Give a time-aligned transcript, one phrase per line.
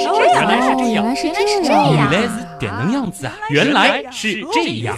[0.00, 3.34] 是这样，原来是这样，原来是原来是这样，原来是这样子啊！
[3.50, 4.96] 原来是这样。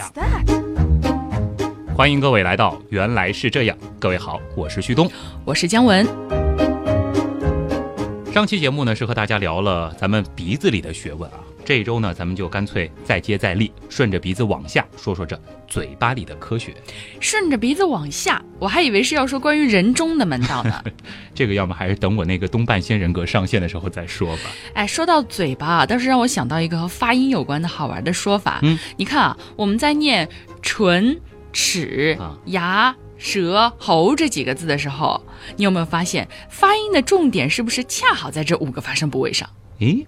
[1.95, 5.09] 欢迎各位来到《原来是这样》，各位好，我是旭东。
[5.45, 6.07] 我是姜文。
[8.33, 16.73] 上期节目呢是和大家聊了咱们鼻子里的学问啊，这一周呢咱们就干脆再接再厉，顺着鼻子往下说说这嘴巴里的科学。
[17.19, 20.83] 顺着鼻子往下，我还以为是要说关于人中的门道呢。
[21.33, 24.43] 这个要么还是等我那个东半仙人格上线的时候再说吧。
[24.73, 28.59] 哎，说到嘴巴啊，倒是让我想到一个和发音有关的好玩的说法。
[28.63, 30.27] 嗯，你看啊，我们在念
[30.61, 31.19] 唇、
[31.53, 39.49] 齿啊、牙、舌、喉这几个字的时候，你有没有发现发音的重点是不是恰好在这五个发声部位上？
[39.79, 40.05] 诶，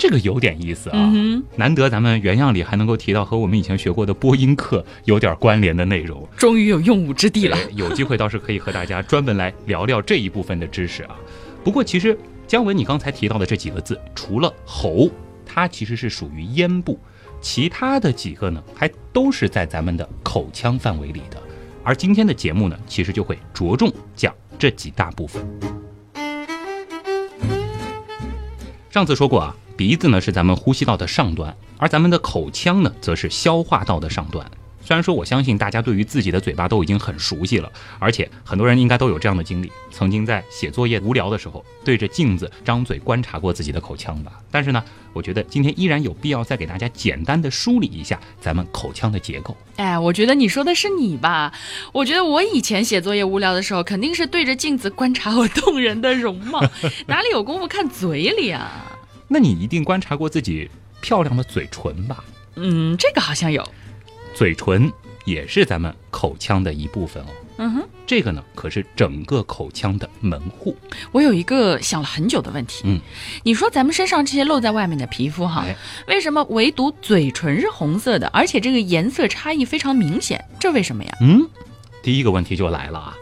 [0.00, 0.96] 这个有点意思啊。
[1.14, 6.26] 嗯难得咱们原样里还能够提到和我们以前学过的播音课有点关联的内容。
[6.38, 7.56] 终于有用武之地了。
[7.72, 11.14] 有机会倒是可以和大家专门来聊聊这一部分的知识啊。
[11.62, 15.10] 不过其实姜文你刚才提到的这几个字，除了喉，
[15.44, 16.98] 它其实是属于咽部，
[17.42, 21.36] 其他的几个呢，还都是在咱们的口腔范围里的。
[21.84, 25.46] 而今天的节目呢，其实就会着重讲这几大部分。
[28.90, 34.44] 上次说过啊，鼻子呢是咱们呼吸道的上端，而咱们的口腔呢，则是消化道的上端。
[34.84, 44.32] 虽然说我相信大家对于自己的嘴巴都已经很熟悉了，而且很多人应该都有这样的经历，曾经在写作业无聊的时候，对着镜子张嘴观察过自己的口腔吧。
[44.50, 49.56] 但是呢，我觉得今天依然有必要再给大家简单的梳理一下咱们口腔的结构。
[49.76, 51.54] 哎，我觉得你说的是你吧？
[51.94, 56.62] 我觉得我以前写作业无聊的时候，肯定是对着镜子观察我动人的容貌，
[57.08, 58.89] 哪里有功夫看嘴里啊？
[59.32, 60.68] 那你一定观察过自己
[61.00, 62.24] 漂亮的嘴唇吧？
[62.56, 63.64] 嗯，这个好像有。
[64.34, 64.92] 嘴唇
[65.24, 67.26] 也是咱们口腔的一部分哦。
[67.58, 70.76] 嗯哼，这个呢，可是整个口腔的门户。
[71.12, 72.82] 我有一个想了很久的问题。
[72.84, 72.98] 嗯，
[73.44, 75.76] 你说咱们身上这些露在外面的皮肤哈，哎
[76.08, 80.44] 为什么唯独嘴唇是红色的，而且这个颜色差异非常明显？
[80.58, 81.16] 这为什么呀？
[81.20, 81.46] 嗯，
[82.02, 83.16] 第一个问题就来了啊。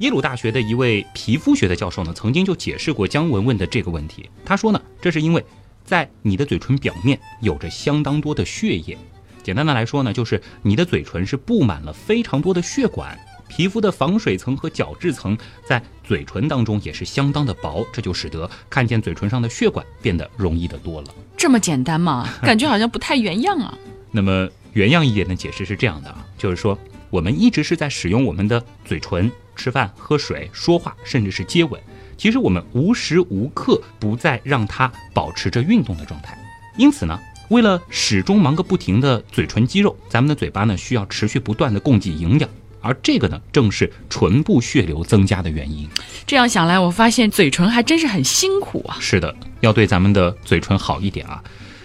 [0.00, 4.28] 耶鲁大学的一位皮肤学的教授呢，曾经就解释过姜文问的这个问题。
[4.44, 5.42] 他说呢，这是因为
[5.84, 8.96] 在你的嘴唇表面有着相当多的血液。
[9.42, 13.18] 简单的来说呢，就是你的嘴唇是布满了非常多的血管，
[13.48, 21.08] 皮肤的防水层和角质层在嘴唇当中也是相当的薄，这就使得看见嘴唇上的血管变得容易的多了。
[21.38, 22.28] 这么简单吗？
[22.42, 23.78] 感觉好像不太原样啊。
[24.10, 26.78] 那么原样一点的解释是这样的啊，就是说
[27.16, 31.80] 我们一直是在使用我们的嘴唇吃饭、喝水、说话，甚至是接吻。
[32.18, 36.36] 其实我们无时无刻不在让它保持着运动的状态。
[36.76, 37.18] 因此呢，
[37.48, 42.50] 为了始终忙个不停的嘴唇肌肉，咱们的嘴巴呢需要持续不断的供给营养，
[42.82, 45.88] 而这个呢正是唇部血流增加的原因。
[46.26, 48.98] 这样想来，我发现嘴唇还真是很辛苦啊。
[49.00, 51.42] 是的，要对咱们的嘴唇好一点啊。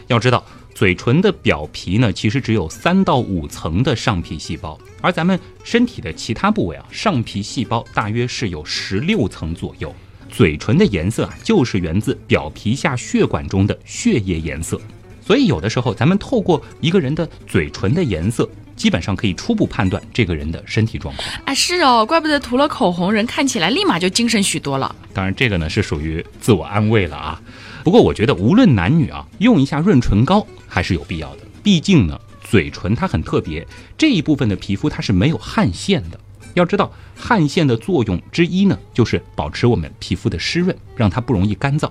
[0.07, 0.43] 要知道，
[0.81, 9.93] 嘴唇的表皮呢，其实只有三到五层的上皮细胞，而咱们身体的其他部位啊，上皮细胞大约是有十六层左右。
[10.27, 14.81] 嘴唇的颜色啊，就是源自表皮下血管中的血液颜色。
[15.23, 21.27] 所以有的时候，咱们透过一个人的嘴唇的颜色，基本上可以初步判断这个人的身体状况。
[21.45, 24.95] 啊，是哦，怪不得涂了口红，人看起来立马就精神许多了。
[25.13, 27.39] 当然，这个呢是属于自我安慰了啊。
[27.83, 31.41] 不过我觉得无论男女啊，用一下润唇膏还是有必要的。
[31.63, 36.19] 毕竟呢，嘴唇它很特别，这一部分的皮肤它是没有汗腺的。
[36.53, 41.89] 要知道，汗腺的作用之一呢，就是保持我们皮肤的湿润，让它不容易干燥。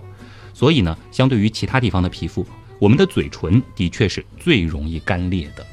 [0.53, 2.47] 所以呢，相对于其他地方的皮肤，
[2.79, 5.67] 我们的嘴唇的确是最容易干裂的。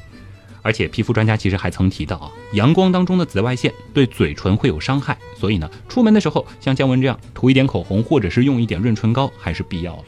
[0.62, 10.04] 而且皮肤专家其实还曾提到啊，阳光当中的紫外线对嘴唇会有伤害，所以呢，出门的时候像姜文这样涂一点口红，或者是用一点润唇膏还是必要的。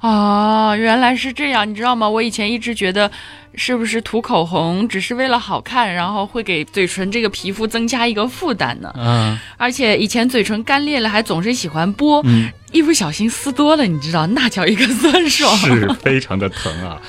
[0.00, 2.08] 哦，原来是这样，你知道吗？
[2.08, 3.10] 我以前一直觉得，
[3.54, 8.92] 是不是涂口红只是为了好看，然后会给嘴唇这个皮肤增加一个负担呢？
[8.96, 15.56] 嗯，而且以前嘴唇干裂了，还总是喜欢剥，嗯一不小心撕多了，你知道，那叫一个酸爽。
[15.58, 17.00] 是非常的疼啊。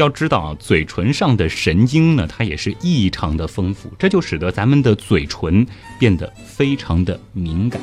[0.00, 5.66] 要知道啊，嘴唇上的神经呢，它也是异常的丰富，这就使得咱们的嘴唇
[5.98, 7.78] 变得非常的敏感。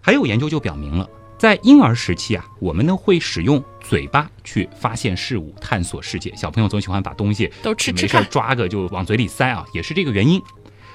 [0.00, 6.32] 还有研究就表明了，在婴儿时期啊，我们呢会使用嘴巴去发现事物、探索世界。
[6.36, 8.28] 小朋友总喜欢把东西都吃吃没事。
[8.30, 10.40] 抓个就往嘴里塞啊，也是这个原因。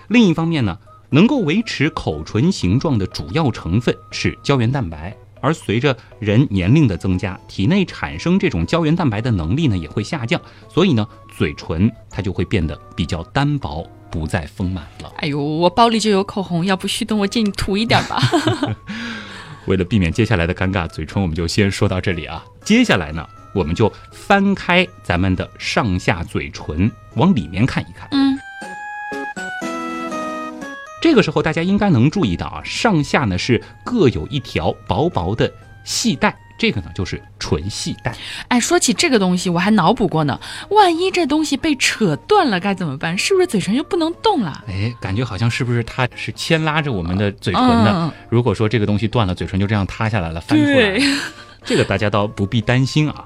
[0.08, 0.80] 另一方面呢，
[1.10, 11.06] 能够维持口唇形状的主要成分是胶原蛋白，而随着人年龄的增加，体内产生这种胶原蛋白的能力呢也会下降，所以呢，
[11.38, 15.12] 嘴唇它就会变得比较单薄，不再丰满了。
[15.18, 18.22] 哎呦，我包里就有口红，要不旭东我借你涂一点吧。
[19.68, 22.42] 为了避免接下来的尴尬，嘴唇我们就先说到这里啊。
[22.64, 28.08] 接下来呢，我们就翻开咱们的上下嘴唇，往里面看一看。
[28.12, 28.40] 嗯，
[31.04, 35.52] 这个时候大家应该能注意到啊，上下呢是各有一条薄薄的
[35.84, 38.16] 细带，这个呢就是唇系带。
[38.48, 40.40] 哎，说起这个东西，我还脑补过呢。
[40.70, 43.18] 万一这东西被扯断了该怎么办？
[43.18, 44.64] 是不是嘴唇就不能动了？
[44.66, 47.92] 哎，感觉好像是不是它是牵拉着我们的嘴唇的？
[47.92, 50.98] 嗯如果说这个东西断了，嘴唇就这样塌下来了，翻出来
[51.66, 53.26] 这个大家倒不必担心啊。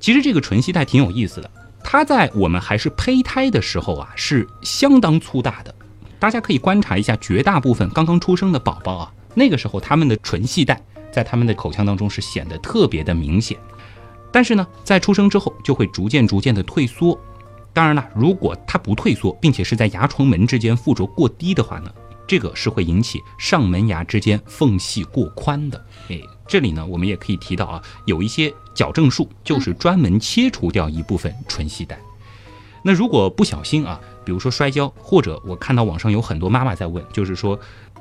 [0.00, 1.48] 其实这个唇系带挺有意思的，
[1.84, 5.72] 它在我们还是胚胎的时候啊，是相当粗大的。
[6.22, 10.80] 大家可以观察一下，绝大部分刚刚出生的宝宝啊，那个时候他们的唇系带
[11.10, 13.58] 在他们的口腔当中是显得特别的明显。
[14.30, 17.18] 但是呢，在出生之后就会逐渐逐渐的退缩。
[17.72, 21.90] 当然了，如果它不退缩，并且是在牙床门之间附着过低的话呢，
[22.24, 25.86] 这个是会引起上门牙之间缝隙过宽的。
[26.08, 31.98] 哎，这里呢，我们也可以提到啊，有一些矫正术就是专门切除掉一部分唇系带。
[32.84, 37.58] 那如果不小心啊，比如说摔跤，或者我看到网上有很多妈妈在问，就是说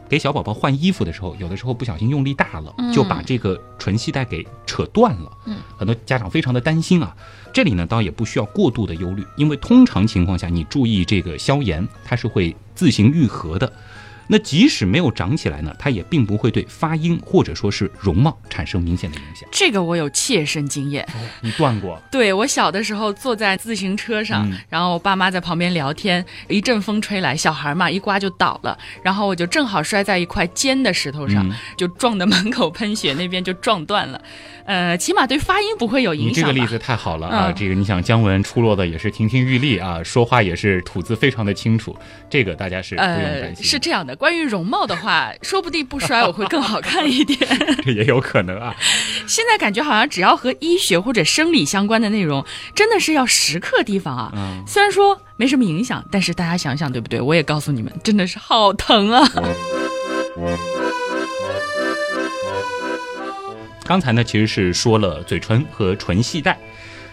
[0.08, 5.32] 给小宝宝换衣服的时候，有的时候不小心用力大了，就把这个唇系带给扯断了。
[5.46, 7.16] 嗯，很多家长非常的担心啊。
[7.54, 13.72] 这里呢，倒也不需要过度的忧虑，因为通常情况下，你注意这个消炎，它是会自行愈合的。
[14.32, 19.48] 那即使没有长起来呢，它也并不会对发音或者说是容貌产生明显的影响。
[19.52, 21.06] 这个我有切身经验。
[21.42, 22.02] 你断过？
[22.10, 34.22] 对我小的时候坐在自行车上，嗯然后我爸妈在旁边聊天，一阵风吹来，小孩嘛一刮就倒了，然后我就正好摔在一块尖的石头上，嗯就撞得 满口喷血，那边就撞断了。
[34.66, 36.30] 呃，起码对发音不会有影响。
[36.30, 37.48] 你这个例子太好了啊！
[37.50, 41.96] 嗯这个你想姜文出落的也是亭亭玉立啊，说话也是吐字非常的清楚，
[42.30, 43.66] 这个大家是不用呃担，心。
[43.66, 47.40] 是这样的，关于容貌的话，说不定不摔我会更好看一点。
[47.84, 48.76] 这也有可能啊。
[49.28, 54.32] 现在感觉好像只要和医学或者生理相关的内容，真的是要时刻提防啊。
[54.36, 57.20] 嗯，虽然说没什么影响，但是大家想想对不对？
[57.20, 59.30] 我也告诉你们，真的是好疼啊！
[63.92, 66.58] 刚才呢其实是说了嘴唇和唇系带，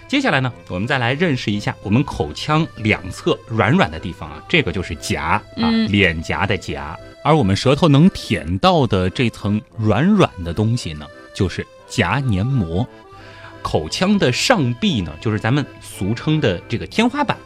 [0.07, 5.91] 接下来呢我们再来认识一下我们口腔两侧软软的地方啊，这个就是颊啊，嗯。
[5.91, 11.05] 脸颊的颊，而我们舌头能舔到的这层软软的东西呢，
[11.35, 12.87] 就是颊黏膜。
[13.61, 17.37] 口腔的上壁呢，就是咱们俗称的这个天花板，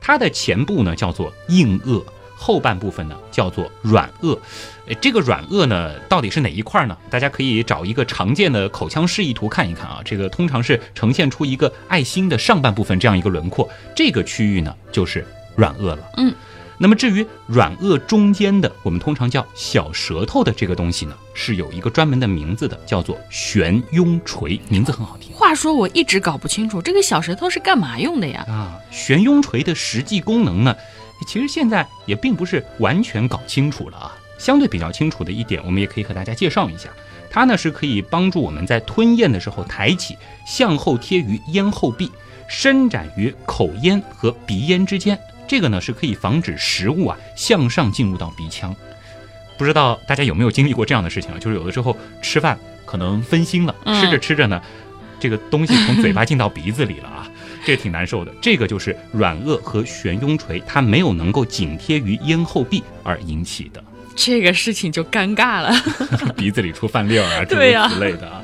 [0.00, 2.02] 它的前部呢叫做硬腭，
[2.40, 4.38] 后半部分呢叫做软腭。
[4.86, 6.96] 呃这个软腭呢，到底是哪一块呢？
[7.10, 10.00] 大家可以找一个常见的口腔示意图看一看啊。
[10.02, 15.98] 这个通常是呈现出一个爱心的上半部分这样一个轮廓，这个区域呢就是软腭了。
[16.16, 16.34] 嗯。
[16.82, 25.30] 那么至于软腭中间的，我们通常叫小舌头的这个东西呢，是有一个专门的名字的，叫做悬雍垂，名字很好听。
[25.36, 28.46] 话说我一直搞不清楚这个小舌头是干嘛用的呀？
[28.48, 30.74] 啊，悬雍垂的实际功能呢，
[31.26, 34.16] 其实现在也并不是完全搞清楚了啊。
[34.38, 36.88] 相对比较清楚的一点，我们也可以和大家介绍一下，
[37.30, 42.10] 它呢是可以帮助我们在吞咽的时候抬起，向后贴于咽后壁，
[42.48, 45.18] 伸展于口咽和鼻咽之间。
[45.46, 48.74] 这个呢是可以防止食物啊向上进入到鼻腔。
[49.58, 51.38] 不知道大家有没有经历过这样的事情啊？
[51.38, 54.62] 就是有的时候吃饭可能分心了，嗯吃着吃着呢，
[55.18, 57.30] 这个东西从嘴巴进到鼻子里了啊，
[57.64, 58.32] 这挺难受的。
[58.40, 63.82] 这个就是软腭和悬雍垂它没有能够紧贴于咽后壁而引起的，
[64.16, 65.72] 这个事情就尴尬了。
[66.36, 68.42] 鼻子里出饭粒儿啊，诸如此类的啊。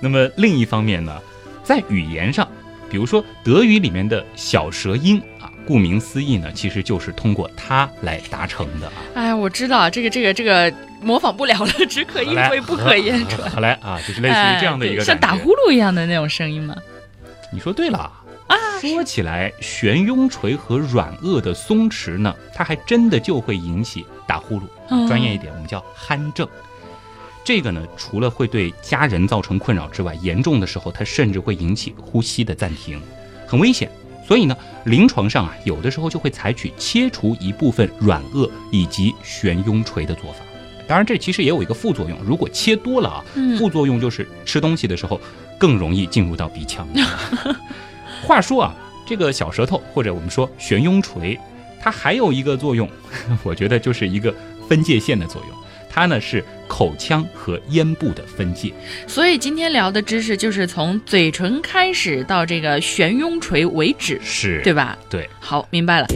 [0.00, 1.16] 那么另一方面呢，
[1.62, 2.48] 在语言上，
[2.90, 8.92] 比如说德语里面的小舌音啊，顾名思义呢，其实就是通过它来达成的啊。
[9.14, 13.48] 哎，我知道这个这个这个模仿不了了，只可意会不可言传。
[13.50, 16.76] 好来啊，就是类似于这样的一个哎像打呼噜一样的那种声音吗？
[17.52, 18.10] 你说对了
[18.52, 18.58] 啊！
[18.80, 24.62] 说起来，悬雍垂和软腭的松弛呢，它还真的就会引起打呼噜。
[24.90, 26.46] 嗯专业一点，我们叫鼾症。
[27.44, 33.00] 这个呢，除了会对家人造成困扰之外，严重的时候，它甚至会引起呼吸的暂停，
[33.46, 33.90] 很危险。
[34.26, 40.38] 所以呢，临床上啊，有的时候就会采取切除一部分软腭以及悬雍垂的做法。
[40.86, 45.20] 当然，这其实也有一个副作用，如果切多了啊，嗯副作用就是吃东西的时候
[45.58, 46.86] 更容易进入到鼻腔。
[48.22, 48.74] 话说啊，
[49.04, 51.38] 这个小舌头或者我们说悬雍垂，
[51.80, 52.88] 它还有一个作用，
[53.42, 54.34] 我觉得就是一个
[54.68, 55.58] 分界线的作用。
[55.94, 58.72] 它呢是口腔和咽部的分界。
[59.06, 64.96] 所以今天聊的知识就是从嘴唇开始到这个悬雍垂为止，是对吧？
[65.10, 66.06] 对，好，明白了。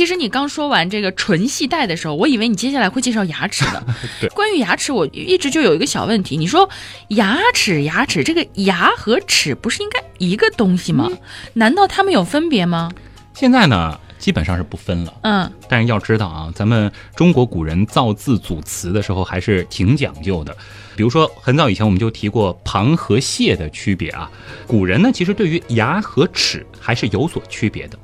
[0.00, 3.84] 其实你刚说完这个唇系带的时候，我以为你接下来会介绍牙齿呢。
[4.18, 6.38] 对关于牙齿，我一直就有一个小问题。
[6.38, 6.66] 你说
[7.08, 11.10] 牙齿，牙齿，这个牙和齿不是应该一个东西吗？
[11.52, 12.90] 难道它们有分别吗？
[13.34, 15.12] 现在呢基本上是不分了。
[15.20, 20.56] 嗯，但是要知道啊，咱们中国古人造字组词的时候还是挺讲究的。
[20.96, 24.30] 比如说，很早以前我们就提过旁和谢的区别啊。
[24.66, 27.98] 古人呢，其实对于牙和齿还是有所区别的。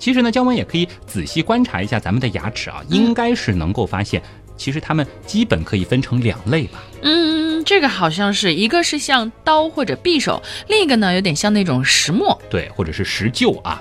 [0.00, 4.20] 其实呢，姜文也可以仔细观察一下咱们的牙齿啊，应该是能够发现，
[4.56, 6.82] 其实它们基本可以分成两类吧。
[7.02, 12.40] 嗯，这个好像是一个是像刀或者匕首，另一个呢有点像那种石磨。
[12.50, 13.80] 对，或者是石臼啊。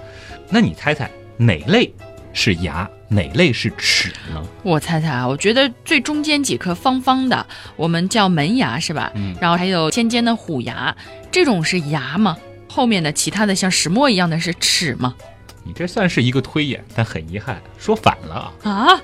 [0.50, 1.94] 那你猜猜哪类
[2.34, 4.46] 是牙，哪类是齿呢？
[4.62, 7.48] 我猜猜啊，我觉得最中间几颗方方的，
[7.78, 9.10] 我们叫门牙是吧？
[9.16, 10.94] 嗯然后还有尖尖的虎牙，
[11.32, 12.36] 这种是牙吗？
[12.68, 15.16] 后面的其他的像石磨一样的是齿吗？
[15.64, 18.72] 你这算是一个推演，但很遗憾说反了啊。
[18.72, 19.02] 啊，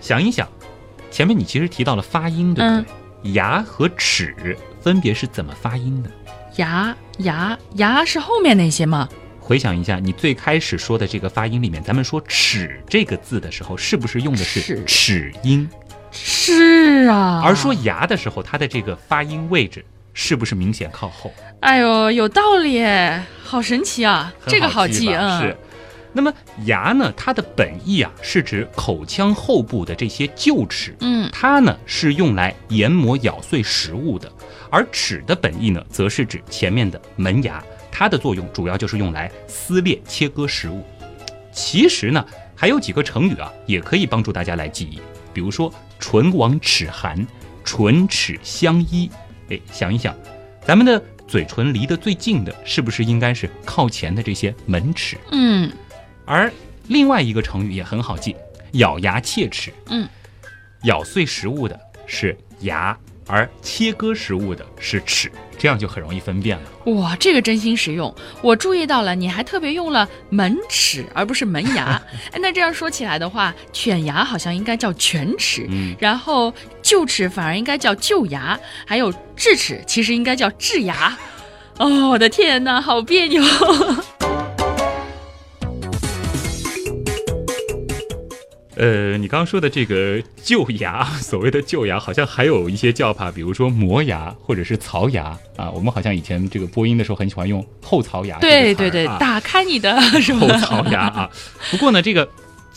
[0.00, 0.48] 想一想，
[1.10, 3.32] 前面你其实提到了发音，对不对？
[3.34, 6.10] 牙和齿分别是怎么发音的？
[6.56, 9.08] 牙牙牙是后面那些吗？
[9.38, 15.68] 回想一下，你最开始说的这个发音里面，咱们说“齿”这个字的时候，是不是用的是齿齿音？
[16.12, 21.32] 是啊，而说牙的时候，它的这个发音位置是不是明显靠后？
[21.60, 22.84] 哎呦，有道理，
[23.44, 25.56] 好神奇啊，这个好记，吧嗯，是。
[26.12, 26.32] 那么
[26.64, 34.30] 牙呢，它的本意啊，是指口腔后部的这些臼齿，嗯它呢是用来研磨咬碎食物的，
[34.70, 37.62] 而齿的本意呢，则是指前面的门牙，
[37.92, 40.84] 它的作用主要就是用来撕裂、切割食物。
[41.52, 42.24] 其实呢，
[42.54, 45.00] 还有几个成语啊，也可以帮助大家来记忆，
[45.32, 47.26] 比如说“唇亡齿寒
[47.64, 49.10] ”“唇齿相依”。
[49.50, 50.14] 哎，想一想，
[50.64, 55.16] 咱们的嘴唇离得最近的，是不是应该是靠前的这些门齿？
[55.32, 55.70] 嗯
[56.30, 56.48] 而
[56.86, 58.36] 另外一个成语也很好记，
[58.74, 59.72] 咬牙切齿。
[59.88, 60.08] 嗯，
[60.84, 62.96] 咬碎食物的是牙，
[63.26, 66.92] 而切割食物的是齿，这样就很容易分辨了。
[66.92, 72.00] 哇，这个真心实用，我注意到了，你还特别用了门齿而不是门牙。
[72.30, 78.56] 哎，那这样说起来的话，犬牙好像应该叫犬齿，嗯，然后臼齿反而应该叫臼牙，
[78.86, 81.18] 还有智齿其实应该叫智牙。
[81.78, 83.42] 哦，我的天哪，好别扭。
[88.80, 95.70] 呃，你刚刚说的这个旧牙， 所谓的旧牙，好像还有一些叫法，比如说磨牙或者是槽牙啊。
[95.70, 100.48] 我们好像以前这个播音的时候很喜欢用后槽牙这对对对，打开你的是后？
[100.56, 101.30] 槽牙啊。
[101.70, 102.26] 不过呢，这个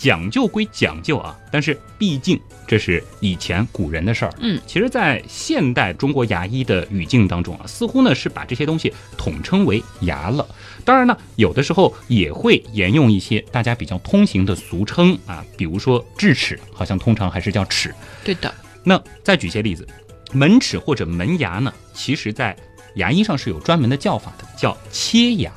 [0.03, 4.33] 讲究归讲究啊，但是毕竟这是以前古人的事儿。
[4.41, 10.45] 嗯，其实，在现代中国牙医的语境当中啊，似乎呢是把这些东西统称为牙了。
[10.83, 17.95] 当然呢，有的时候也会沿用一些大家比较通行的俗称啊，比如说智齿，好像通常还是叫齿。
[18.25, 19.87] 对的，那再举些例子，
[20.33, 22.53] 门齿或者门牙呢，其实在
[22.95, 25.49] 牙医上是有专门的叫法的，叫切牙；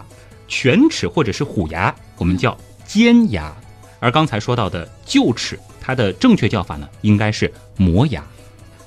[0.46, 3.52] 犬齿或者是虎牙，我们叫尖牙。
[3.98, 8.24] 而刚才说到的臼齿，它的正确叫法呢，应该是磨牙。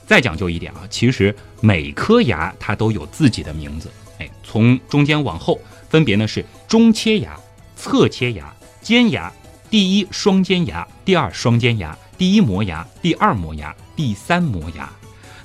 [0.05, 7.39] 再讲究一点啊，其实每颗牙它都有自己的名字，哎，从中间往后，分别呢是中切牙、
[7.75, 8.51] 侧切牙、
[8.81, 9.31] 尖牙、
[9.69, 14.89] 第一双尖牙、第二双尖牙、第一磨牙、第二磨牙、第三磨牙。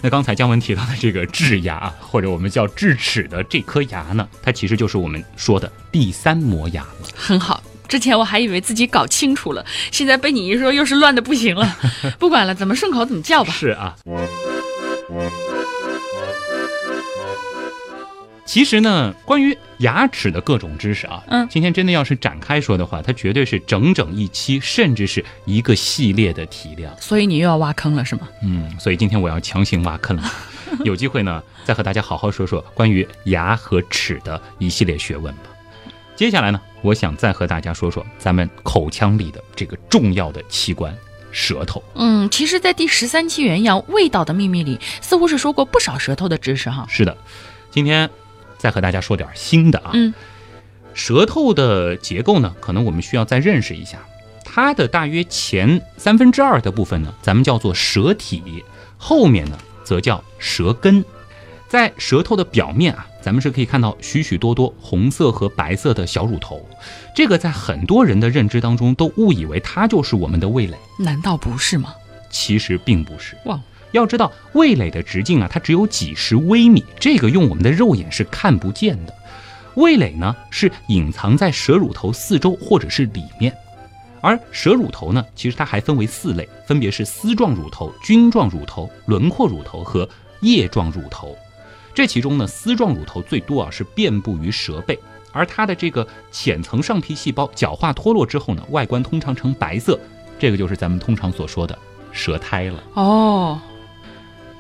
[0.01, 7.09] 那刚才姜文提到的这个智牙啊，或者我们叫智齿的这颗牙呢，它其实就是我们说的第三磨牙了。
[7.15, 7.63] 很好。
[7.95, 11.77] 之前我还以为自己搞清楚了，现在被你一说，又是乱的不行了。
[12.19, 13.53] 不管了，怎么顺口怎么叫吧。
[13.53, 13.95] 是啊。
[18.45, 26.93] 其实呢，关于牙齿的各种知识啊，嗯今天真的要是展开说的话，它绝对是整整一期，甚至是一个系列的体量。
[27.01, 28.29] 所以你又要挖坑了是吗？
[28.43, 30.33] 嗯，所以今天我要强行挖坑了。
[30.83, 35.43] 有机会呢，再和大家好好说说关于牙和齿的一系列学问吧。
[36.17, 40.95] 接下来呢，我想再和大家说说咱们口腔里的这个重要的器官——
[41.33, 41.83] 舌头。
[41.95, 46.87] 嗯，其实，在第十三期《原阳味道的秘密》里，似乎是说过不少舌头的知识哈。
[46.91, 47.17] 是的，
[47.71, 48.09] 今天
[48.59, 49.93] 再和大家说点新的啊。
[49.95, 50.13] 嗯，
[50.93, 53.99] 舌头的结构呢，可能我们需要再认识一下。
[54.45, 58.63] 它的大约前三分之二的部分呢，咱们叫做舌体，
[58.99, 61.03] 后面呢则叫舌根。
[61.67, 66.61] 在舌头的表面啊，咱们是可以看到许许多多红色和白色的小乳头，
[67.17, 71.95] 这个在很多人的认知当中都误以为它就是我们的味蕾，难道不是吗？
[72.29, 73.35] 其实并不是。
[73.47, 73.59] 哇，
[73.93, 79.15] 要知道味蕾的直径啊，它只有几十微米，这个用我们的肉眼是看不见的。
[79.77, 83.57] 味蕾呢是隐藏在舌乳头四周或者是里面，
[84.21, 90.07] 而舌乳头呢，其实它还分为四类，分别是丝状乳头、菌状乳头、轮廓乳头和
[90.43, 91.35] 叶状乳头。
[91.95, 94.99] 这其中呢，丝状乳头最多啊是遍布于舌背，
[95.33, 99.99] 而它的这个浅层上皮细胞角化脱落之后呢，外观通常呈白色，
[100.39, 101.79] 这个就是咱们通常所说的
[102.11, 102.83] 舌苔了。
[102.95, 103.61] 哦，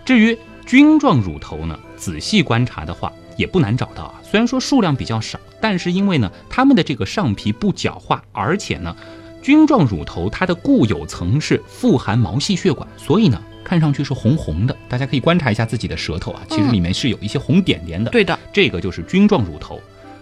[0.04, 3.12] 至于菌状乳头呢，仔细观察的话。
[3.36, 8.94] 也不难找到啊，虽然说数量比较少，但是因为呢，它们的这个上皮不角化，而且呢，
[9.42, 14.76] 菌状乳头它的固有层是富含毛细血管，所以呢，看上去是红红的。
[14.88, 18.10] 大家可以观察一下自己的舌头啊，其实里面是有一些红点点的。
[18.10, 19.80] 对的，这个就是菌状乳头。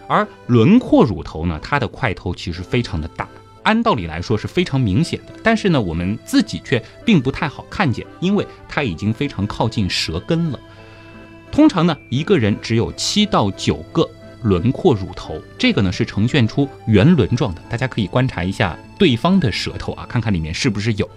[0.09, 3.27] 而轮廓乳头呢，它的块头其实非常的大，
[3.63, 10.59] 按道理来说是非常明显的，但是呢，我们自己却并不太好看见，因为它已经非常靠近舌根了。
[11.51, 14.07] 通常呢，一个人只有七到九个
[14.43, 17.63] 轮廓乳头，这个呢是呈现出圆轮状的。
[17.71, 21.09] 大家可以观察一下对方的舌头啊，看看里面是不是有。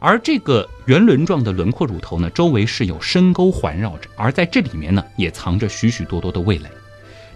[0.00, 6.68] 而这个圆轮状的轮廓乳头呢，周围是有深沟环绕着，而在这里面呢，也藏着许许多多的味蕾。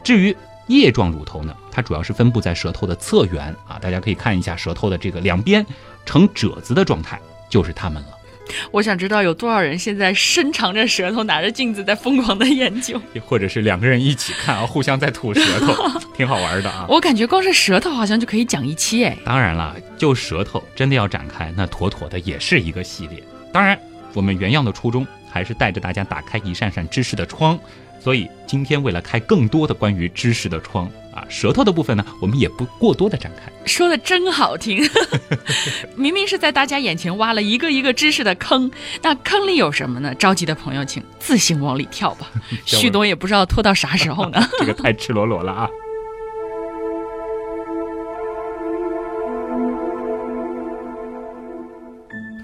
[0.05, 0.37] 至于
[0.69, 5.65] 叶状乳头呢，它主要是分布在舌头的侧缘啊，大家可以看一下舌头的这个两边
[6.07, 8.09] 呈褶子的状态，就是它们了。
[8.71, 16.85] 我想知道有多少人现在伸长着舌头，拿着镜子在疯狂的研究， 或者是两个人一起看啊，互相在吐舌头， 挺好玩的啊。
[16.89, 19.17] 我感觉光是舌头好像就可以讲一期哎。
[19.25, 23.23] 当然了，就舌头真的要展开，那妥妥的也是一个系列。
[23.53, 23.79] 当然，
[24.15, 27.59] 我们原样的初衷还是带着大家打开一扇扇知识的窗。
[28.03, 33.53] 所以今天为了开更多的关于知识的窗啊，舌头的部分呢，我们也不过多的展开。
[33.65, 34.83] 说的真好听，
[35.95, 38.69] 明明是在大家眼前挖了一个一个知识的坑，
[39.03, 40.13] 那坑里有什么呢？
[40.17, 42.29] 着急的朋友请自行往里跳吧，
[42.67, 44.43] 旭东也不知道拖到啥时候呢。
[44.59, 45.69] 这个太赤裸裸了啊。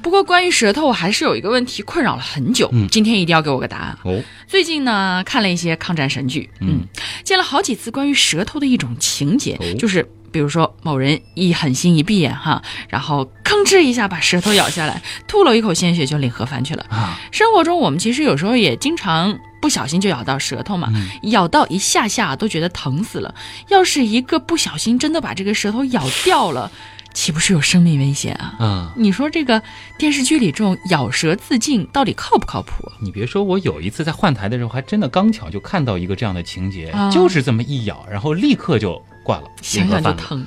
[0.03, 2.69] 不过，关于舌头，我还是有一个问题困扰了很久。
[2.73, 4.23] 嗯，今天一定要给我个答案哦。
[4.47, 6.81] 最近呢，看了一些抗战神剧，嗯，
[7.25, 16.87] 见了好几次关于舌头的一种情节，就是比如说某人一狠心一闭眼哈，然后吭哧一下把舌头咬下来，吐了一口鲜血就领盒饭去了。
[16.89, 20.93] 啊，生活中我们其实有时候也经常不小心就咬到舌头嘛，
[21.25, 23.35] 咬到一下下都觉得疼死了。
[23.69, 26.71] 要是一个不小心真的把这个舌头咬掉了。
[27.15, 28.55] 岂不是有生命危险啊？
[28.61, 29.61] 嗯，你说这个
[29.99, 32.91] 电视剧里这种咬舌自尽到底靠不靠谱？
[33.01, 40.47] 你别说，我有一次在换台的时候，还真的刚巧就看到一个这样的情节，就是这么一咬，然后立刻就挂了，想想就疼。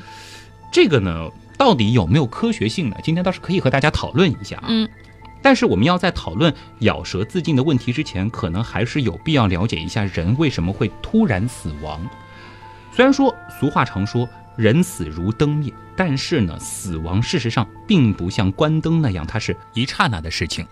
[0.72, 2.96] 这个呢，到底有没有科学性呢？
[3.04, 4.66] 今天倒是可以和大家讨论一下啊。
[4.68, 4.88] 嗯，
[5.42, 12.00] 但是我们要在讨论咬舌自尽的问题之前，可能还是有必要了解一下人为什么会突然死亡。
[12.96, 14.30] 虽然说俗话常说。
[14.56, 20.66] 人死如灯灭，但是呢，死亡事实上并不像关灯那样，它是一刹那的事情。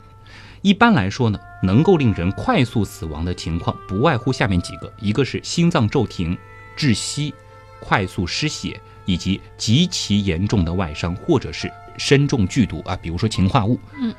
[0.61, 6.37] 一般来说呢，能够令人快速死亡的情况，不外乎下面几个：一个是心脏骤停、
[6.77, 7.33] 窒息、
[7.79, 13.79] 快速失血，以及极其严重的外伤，或者是身中剧毒啊，比如说氰化物。
[14.01, 14.13] 嗯。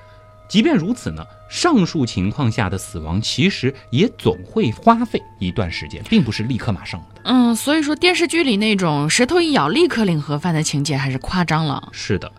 [0.51, 7.21] 即便如此呢，上述情况下的死亡其实也总会花费一段时间，并不是立刻马上的。
[7.23, 11.89] 嗯，所以说电视剧里那种舌头一咬立刻领盒饭的情节还是夸张了。
[11.93, 12.33] 是的。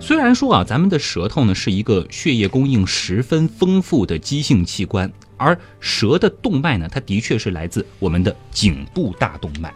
[0.00, 9.72] 虽然说啊，咱们的舌头呢是一个血液供应十分丰富的肌性器官，而舌的动脉呢，它的确是来自我们的颈部大动脉，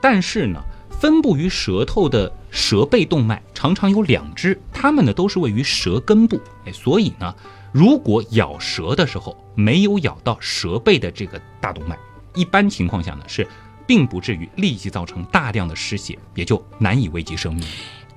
[0.00, 0.58] 但是呢。
[1.00, 6.38] 分布于舌头的舌背动脉常常有两支，它们呢都是位于舌根部。
[6.66, 7.34] 哎，所以呢，
[7.72, 11.96] 如果咬舌的时候没有咬到舌背的这个大动脉，
[12.34, 13.48] 一般情况下呢是
[13.86, 17.64] 并不至于立即造成大量的失血，也就难以危及生命。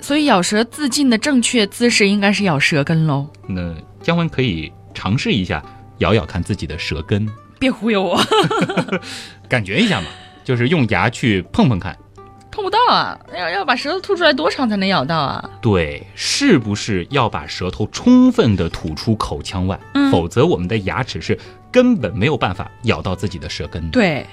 [0.02, 3.26] 所以咬舌自尽的正确姿势应该是咬舌根喽。
[3.48, 5.64] 那姜文可以尝试一下
[6.00, 7.26] 咬咬看自己的舌根，
[7.58, 8.20] 别忽悠我，
[9.48, 10.08] 感觉一下嘛，
[10.44, 11.98] 就是用牙去碰碰看。
[12.54, 13.20] 碰不到啊！
[13.36, 15.50] 要要把舌头吐出来多长才能咬到啊？
[15.60, 19.80] 对，是不是要把舌头充分的吐出口腔外？
[19.96, 21.38] 嗯，否则我们的牙齿是
[21.72, 23.90] 根本没有办法咬到自己的舌根的。
[23.90, 24.28] 对，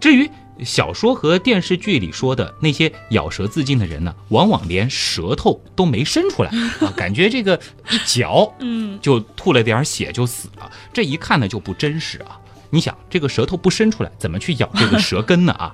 [0.00, 0.28] 至于
[0.64, 6.50] 小说和电视剧里说的那些咬舌自尽的人呢，往往连舌头都没伸出来
[6.82, 10.68] 啊，感觉这个一嚼，嗯，就吐了点血就死了。
[10.92, 12.40] 这一看呢就不真实啊。
[12.70, 15.52] 你想，这个舌头不伸出来，怎么去咬这个舌根呢？
[15.52, 15.72] 啊，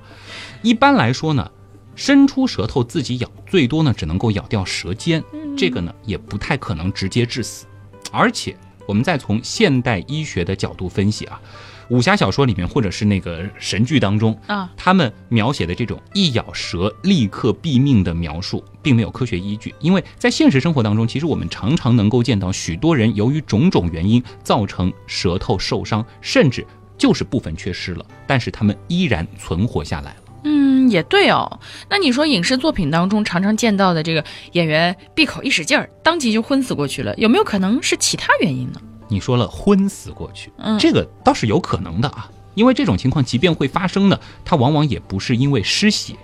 [0.61, 1.49] 一般来说呢，
[1.95, 5.23] 伸出舌头自己咬，最多呢只能够咬掉舌尖，
[5.57, 7.65] 这个呢也不太可能直接致死。
[8.11, 11.41] 而且，我们再从现代医学的角度分析啊。
[11.89, 19.75] 武侠小说里面，或者是那个神剧当中啊，他们描写的这种一咬舌立刻毙命的描述，并没有科学依据。
[19.79, 26.65] 因为在现实生活当中，其实我们常常能够见到许多人由于种种原因造成舌头受伤，甚至
[26.97, 30.22] 就是部分缺失了，但是他们依然存活下来了。
[30.43, 31.59] 嗯，也对哦。
[31.89, 38.81] 那你说影视作品当中常常见到的这个演员闭口一使劲儿，当即就昏死过去了，有没有可能是其他原因呢？
[39.07, 46.15] 你说了昏死过去，嗯，这个倒是有可能的啊，因为这种情况即便会发生呢，它往往也不是因为失血，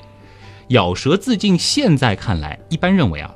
[0.70, 1.58] 咬舌自尽。
[1.58, 3.32] 现在看来，一般认为啊，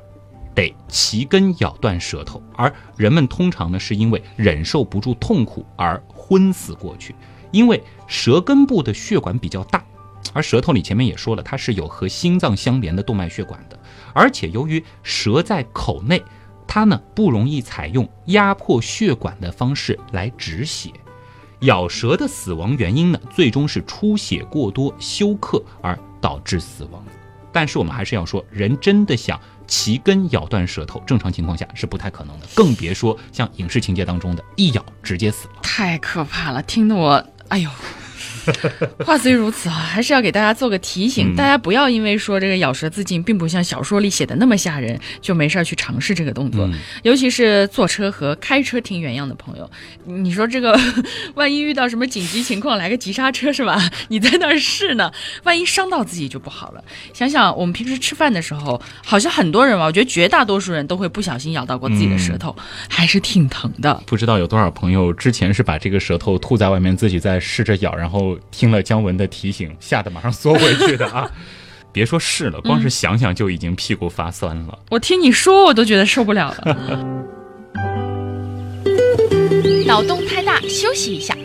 [0.54, 7.14] 得齐根咬断舌头，而人们通常呢是因为忍受不住痛苦而昏死过去，
[7.52, 9.84] 因为舌根部的血管比较大，
[10.34, 13.78] 而舌头里前面也说了，它是有和心脏相连的动脉血管的，
[14.12, 16.22] 而且由于舌在口内。
[16.66, 20.90] 它呢不容易采用压迫血管的方式来止血，
[21.60, 27.04] 咬舌的死亡原因呢，最终是出血过多休克而导致死亡。
[27.52, 37.70] 但是我们还是要说，人真的想齐根咬断舌头，正常情况下是不太可能的，更别说像影视情节当中的一咬直接死了，太可怕了，听得我哎呦。
[39.04, 46.68] 话虽如此啊，还是要给大家做个提醒，大家不要因为说这个咬舌自尽并不像小说里写的那么吓人，就没事儿去尝试这个动作。
[47.02, 49.70] 尤其是坐车和开车听原样的朋友，
[50.04, 50.78] 你说这个
[51.34, 53.80] 万一遇到什么紧急情况，来个急刹车是吧？
[54.08, 55.10] 你在那儿试呢，
[55.44, 56.84] 万一伤到自己就不好了。
[57.12, 62.54] 想想我们平时吃饭的时候，好像很多人吧，我觉得绝大多数人都会不小心咬到过自己的舌头，
[62.88, 64.02] 还是挺疼的。
[64.06, 68.33] 不知道有多少朋友之前是把这个舌头吐在外面，自己在试着咬，然后。
[68.50, 71.30] 听了姜文的提醒，吓得马上缩回去的啊！
[71.92, 74.78] 别说试了，光是想想就已经屁股发酸了。
[74.90, 76.76] 我听你说，我都觉得受不了了。
[79.86, 81.36] 脑洞太大，休息一下。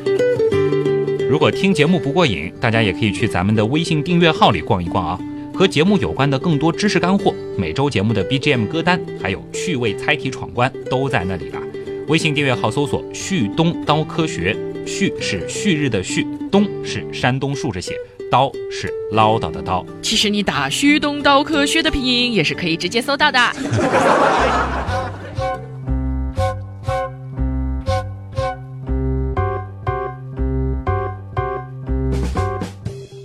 [1.30, 5.20] 如果听节目不过瘾，大家也可以去咱们的微信订阅号里逛一逛啊，
[5.54, 11.62] 和节目有关的更多知识干货、每周节目的 BGM 歌单，还有趣味猜题闯关都在那里了。
[12.08, 14.58] 微信订阅号搜索“旭东刀科学”。
[14.90, 17.94] 旭是旭日的旭，东是山东竖着写，
[18.32, 19.86] 刀是唠叨的刀。
[20.02, 23.40] 其实你打旭东刀科学的拼音也是可以直接搜到的。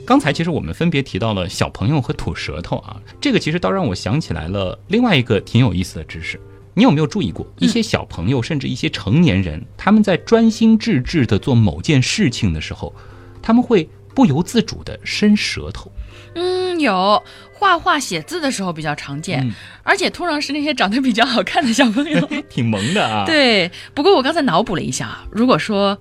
[0.06, 6.38] 刚才其实我们分别提到了小朋友和吐舌头啊，这个其实倒让我想起来了另外一个挺有意思的知识。
[6.74, 12.94] 你有没有注意过，一些小朋友甚至一些成年人，他们在专心致志地做某件事情的时候，
[13.40, 15.90] 他们会不由自主地伸舌头。
[16.34, 23.24] 嗯，有画画写字的时候比较常见，而且通常是那些长得比较好看的小朋友， 挺萌的啊。
[23.26, 25.96] 对，不过我刚才脑补了一下，如果说，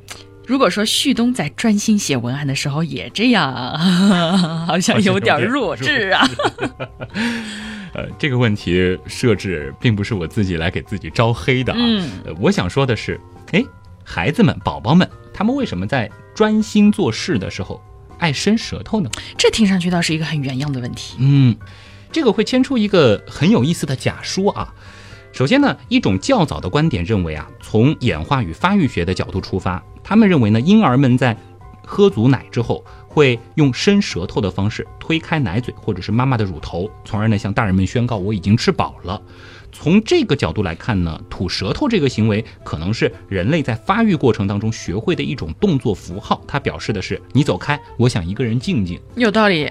[0.48, 3.78] 如果说旭东在专心写文案的时候也这样，
[4.66, 6.28] 好像有点弱智啊。
[7.94, 11.80] 呃，这个问题设置并不是我自己来给自己招黑的啊。
[11.80, 13.20] 嗯，我想说的是，
[13.52, 13.64] 哎，
[14.04, 17.80] 孩子们、宝宝们，他们为什么在专心做事的时候
[18.18, 19.10] 爱伸舌头呢？
[19.38, 21.18] 这听上去倒是一个很原样的问题。
[21.20, 21.56] 嗯，
[22.12, 24.74] 这个会牵出一个很有意思的假说啊。
[25.32, 31.38] 首先呢，一种较早的观点认为啊，从演化与发育学的角度出发，他们认为呢，婴儿们在
[31.86, 32.84] 喝足奶之后。
[33.14, 39.22] 会用伸舌头的方式推开奶嘴或者是妈妈的乳头，从而呢向大人们宣告我已经吃饱了。
[39.72, 49.00] 从这个角度来看呢，吐舌头这个行为可能是人类在发育过程当中学会的一种动作符号，它表示的是你走开，我想一个人静静。
[49.16, 49.70] 有道理，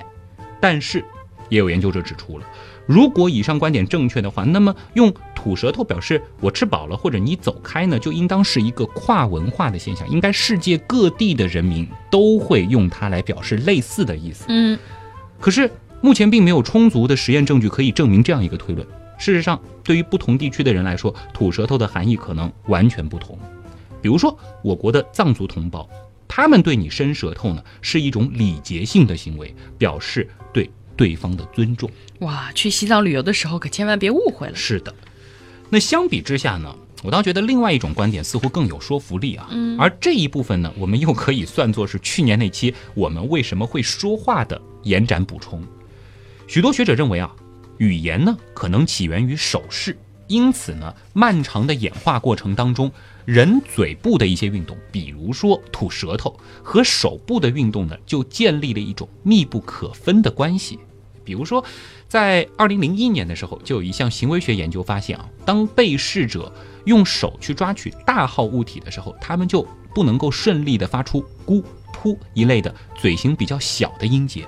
[0.60, 1.04] 但是
[1.48, 2.46] 也有研究者指出了。
[2.92, 14.44] 如果以上观点正确的话，那么用吐舌头表示我吃饱了或者你走开呢，就应当是一个跨文化的现象，应该世界各地的人民都会用它来表示类似的意思。
[14.48, 14.78] 嗯，
[15.40, 15.70] 可是
[16.02, 18.86] 目前并没有充足的实验证据可以证明这样一个推论。
[19.16, 23.38] 事实上，对于不同地区的人来说，吐舌头的含义可能完全不同。
[24.02, 25.88] 比如说，我国的藏族同胞，
[26.28, 30.70] 他们对你伸舌头呢，是一种礼节性的行为，表示对。
[31.02, 34.54] 对方的尊重哇，去西藏旅游的时候可千万别误会了。
[34.54, 34.94] 是的，
[35.68, 39.48] 那相比之下呢，我倒觉得另外一种观点似乎更有说服力啊。
[39.50, 45.60] 嗯而这一部分呢，我们又可以算作是去年那期我们为什么会说话的延展补充。
[46.46, 47.34] 许多学者认为啊，
[47.78, 52.88] 语言呢可能起源于手势，因此呢，漫长的演化过程当中，
[53.24, 60.78] 人嘴部的一些运动，比如说吐舌头和手部的运动呢，就建立了一种密不可分的关系。
[61.24, 61.64] 比如说，
[62.08, 66.52] 在二零零一年的时候，就有一项行为学研究发现啊，当被试者
[66.84, 71.62] 用手去抓取大号物体的时候，他们就不能够顺利的发出咕、
[71.94, 74.46] 噗一类的嘴型比较小的音节。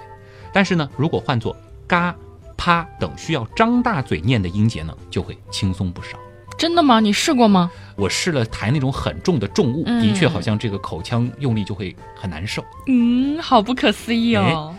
[0.52, 1.56] 但是呢，如果换作
[1.86, 2.14] 嘎、
[2.56, 6.18] 啪等需要张大嘴念的音节呢，就会轻松不少。
[6.56, 7.00] 真的吗？
[7.00, 7.68] 你试过吗？
[7.96, 12.64] 我试了抬那种很重的重物，嗯的确好像这个口腔用力就会很难受。
[12.86, 14.72] 嗯，好不可思议哦。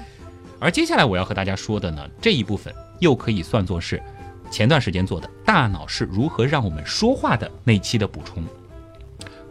[0.66, 4.02] 而接下来我要和大家说的呢，这一部分又可以算作是
[4.50, 8.44] 前段时间做的“大脑是如何让我们说话的”那期的补充。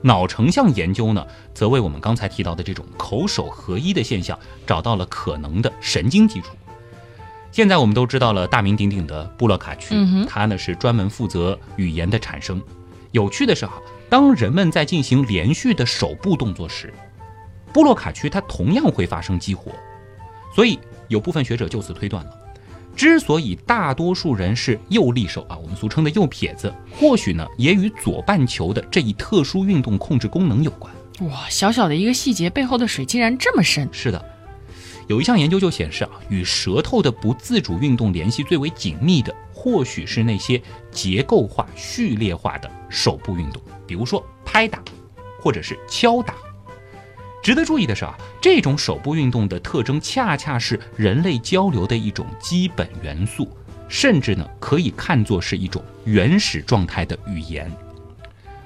[0.03, 1.25] 脑成像研究呢，
[1.55, 6.57] 则为我们刚才提到的这种口手合一的现象找到了可能的神经基础。
[7.53, 12.61] 现在我们都知道了大名鼎鼎的布洛卡区，嗯它呢是专门负责语言的产生。
[13.13, 16.93] 有趣的是哈，当人们在进行连续的手部动作时，
[17.73, 19.71] 布洛卡区它同样会发生激活。
[20.55, 22.31] 所以有部分学者就此推断了，
[22.95, 30.95] 之所以大多数人是右利手啊，我们俗称的右撇子，或许呢也与左半球的这一特殊运动控制功能有关。
[31.29, 33.89] 哇，小小的一个细节背后的水竟然这么深。
[33.93, 34.25] 是的，
[35.09, 44.83] 有一项研究就显示啊，与舌头的不自主运动联系最为紧密的，或许是那些结构化、序列化的手部运动，比如说拍打，
[45.41, 46.35] 或者是敲打。
[47.45, 53.55] 值得注意的是啊，这种手部运动的特征恰恰是人类交流的一种基本元素，
[53.87, 57.71] 甚至呢可以看作是一种原始状态的语言。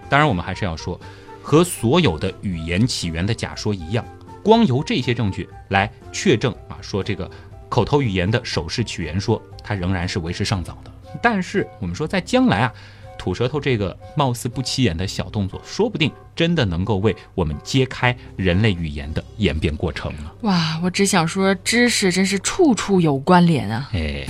[0.08, 0.98] 当然，我们还是要说，
[1.42, 4.04] 和所有的语言起源的假说一样，
[4.44, 7.28] 光由这些证据来确证啊，说这个
[7.68, 10.92] 口头语言的手势起源说，它仍然是为时尚早的。
[11.20, 12.72] 但是我们说，在将来啊，
[13.18, 20.30] 吐舌头这个貌似不起眼的小动作，说不定真的能够为我们揭开人类语言的演变过程呢。
[20.42, 23.90] 哇，我只想说，知识真是处处有关联啊。
[23.92, 24.24] 哎，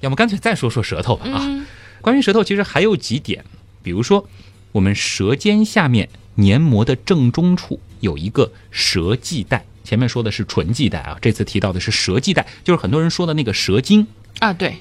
[0.00, 1.38] 要么干脆再说说舌头吧啊。
[1.42, 1.66] 嗯，
[2.00, 3.44] 关于舌头，其实还有几点，
[3.82, 4.28] 比如说，
[4.72, 14.06] 我们舌尖下面黏膜的正中处有一个舌系带，前面说的是唇系带啊，这次提到的是舌系带，就是很多人说的那个舌筋，
[14.38, 14.76] 啊，对，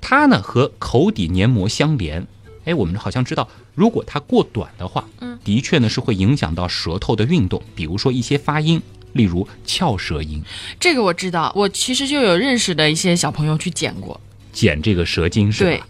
[0.00, 2.26] 它呢和口底黏膜相连。
[2.64, 8.82] 哎，我们好像知道，如果它过短的话，嗯，的确呢是会影响到舌头的运动，比如说一些发音，
[9.14, 10.42] 例如翘舌音。
[10.78, 14.20] 这个我知道，我其实就有认识的一些小朋友去剪过。
[14.52, 15.86] 剪这个舌筋是对吧？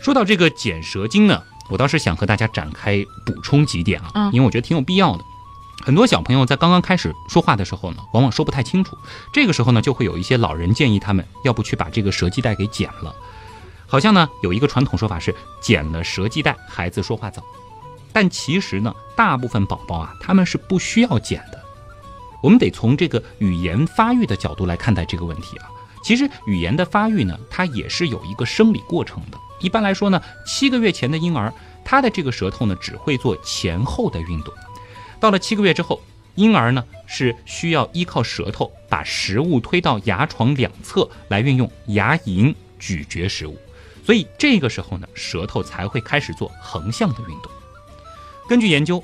[0.00, 1.40] 说到这个剪舌筋呢，
[1.70, 5.24] 我倒是想和大家展开补充几点啊，嗯因为我觉得挺有必要的。
[5.84, 8.96] 很多小朋友在刚刚开始说话的时候呢，往往说不太清楚，
[9.32, 13.12] 这个时候呢，就会有一些老人建议他们，要不去把这个舌系带给剪了。
[13.88, 17.42] 好像呢有一个传统说法是剪了舌系带，孩子说话早。
[18.12, 21.60] 但其实呢，大部分宝宝啊，他们是不需要剪的。
[22.40, 25.68] 我们得从这个语言发育的角度来看待这个问题啊。
[26.04, 29.38] 其实语言的发育呢，它也是有一个生理过程的。
[29.58, 31.52] 一般来说呢，七个月前的婴儿，
[31.84, 34.54] 他的这个舌头呢只会做前后的运动。
[35.22, 36.02] 到了七个月之后，
[36.34, 43.56] 婴儿呢是需要依靠舌头把食物推到牙床两侧来运用牙龈咀嚼食物，
[44.04, 47.52] 所以这个时候呢，舌头才会开始做横向的运动。
[48.48, 49.00] 根据研究，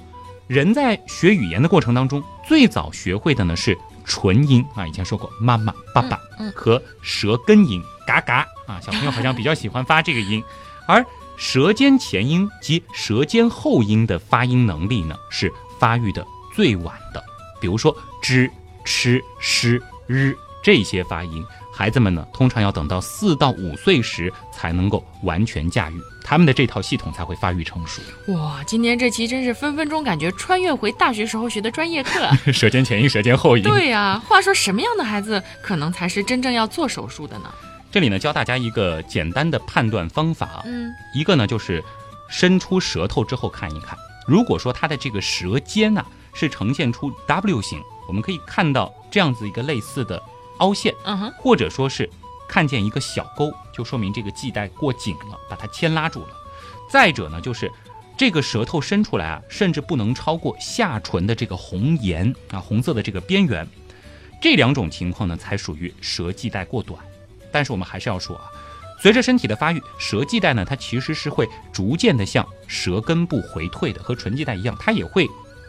[0.48, 6.20] 人在学语言的过程当中，最早学会的呢是唇音啊，以前说过妈妈、爸爸
[6.52, 8.44] 和舌根音嘎嘎。
[8.66, 10.42] 啊，小朋友好像比较喜欢发这个音，
[10.88, 17.22] 而舌尖前音及舌尖后音的发音能力呢是发育的最晚的，
[17.60, 18.50] 比如说知、
[18.84, 28.02] 吃、诗、日这些发音，孩子们呢通常要等到四到五岁时才能够完全驾驭，他们的这套系统才会发育成熟。
[28.32, 32.36] 哇，今天这期真是分分钟感觉穿越回大学时候学的专业课啊。
[32.52, 33.62] 舌尖前音、舌尖后音。
[33.62, 37.54] 对呀、话说什么样的孩子可能才是真正要做手术的呢？
[37.90, 41.82] 这里呢教大家一个简单的判断方法啊，嗯，一个呢就是
[42.28, 43.96] 伸出舌头之后看一看，
[44.28, 50.22] 如果说它的这个舌尖呐、是呈现出 W 型，我们可以看到这样子一个类似的
[50.58, 52.08] 凹陷，嗯哼，或者说是
[52.46, 56.28] 看见一个小沟，就说明这个系带过紧了，把它牵拉住了。
[56.90, 57.72] 再者呢，就是
[58.18, 63.66] 这个舌头伸出来啊，甚至不能超过下唇的这个红沿啊，红色的这个边缘。
[64.42, 67.02] 这两种情况呢，才属于舌系带过短。
[67.50, 68.44] 但是我们还是要说啊，
[69.00, 75.26] 随着身体的发育，舌系带呢，它其实是会逐渐的向舌根部回退的，和唇系带一样，它也会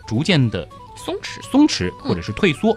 [0.08, 2.76] 逐渐的松弛，松弛或者是退缩。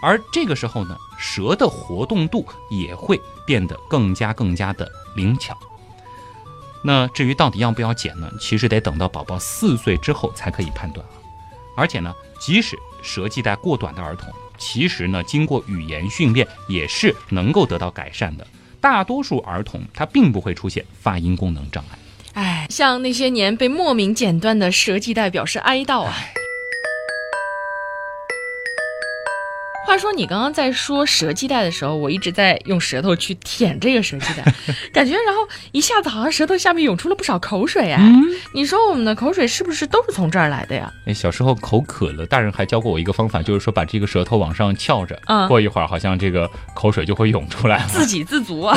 [0.00, 5.56] 而这个时候呢，舌的活动度也会变得更加更加的灵巧。
[6.82, 8.30] 那至于到底要不要剪呢？
[8.40, 11.12] 其实得等到宝宝四岁之后才可以判断啊。
[11.76, 18.46] 而且呢，即使舌系带过短的儿童，其实呢，经过语言训练也是能够得到改善的。
[18.86, 21.98] 大多数儿童他并不会出现发音功能障碍。
[22.34, 26.14] 哎，像那些年被莫名剪断的舌系带表示哀悼啊！
[29.86, 34.44] 话说你刚刚在说舌系带的时候，我一直在用舌头去舔这个舌系带，
[34.92, 38.12] 感觉然后一下子好像舌头下面涌出了不少口水哎。
[38.52, 40.92] 你说我们的口水是不是都是从这儿来的呀？
[41.06, 48.76] 哎，小时候口渴了，大人还教过我一个方法，就是说把这个舌头往上翘着，嗯过一会儿好像这个口水就会涌出来了，自给自足啊。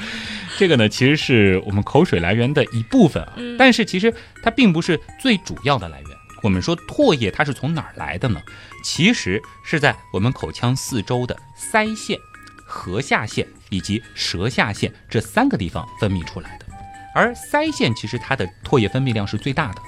[0.58, 4.12] 这个呢，其实是我们口水来源的一部分啊，但是其实
[4.42, 6.08] 它并不是最主要的来源。
[6.42, 8.40] 我们说唾液它是从哪儿来的呢？
[8.82, 12.18] 其实是在我们口腔四周的腮腺、
[12.66, 16.66] 颌下腺以及舌下腺这三个地方分泌出来的。
[17.14, 19.82] 而腮腺其实它的唾液分泌量是最大的，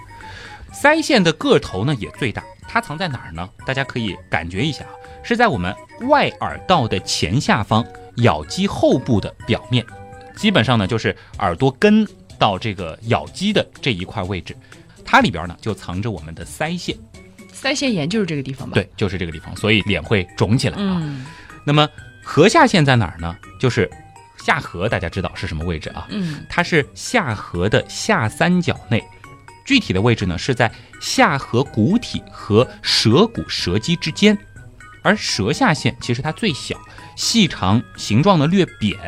[0.72, 2.42] 腮腺的个头呢也最大。
[2.66, 3.48] 它藏在哪儿呢？
[3.64, 4.90] 大家可以感觉一下啊，
[5.22, 5.74] 是在我们
[6.08, 7.84] 外耳道的前下方
[8.16, 9.84] 咬肌后部的表面，
[10.34, 12.06] 基本上呢就是耳朵根
[12.38, 14.56] 到这个咬肌的这一块位置。
[15.04, 16.96] 它里边呢就藏着我们的腮腺，
[17.64, 18.74] 腮腺炎就是这个地方吧？
[18.74, 21.02] 对，就是这个地方，所以脸会肿起来啊。
[21.64, 21.88] 那么
[22.22, 23.34] 颌下腺在哪儿呢？
[23.58, 23.90] 就是
[24.36, 26.06] 下颌，大家知道是什么位置啊？
[26.10, 29.02] 嗯，它是下颌的下三角内，
[29.64, 34.36] 具体的位置呢是在下颌骨体和舌骨舌肌之间。
[35.02, 36.76] 而舌下腺其实它最小，
[37.16, 38.98] 细长，形状呢略扁，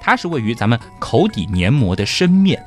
[0.00, 2.62] 它是位于咱们口底黏膜的深面。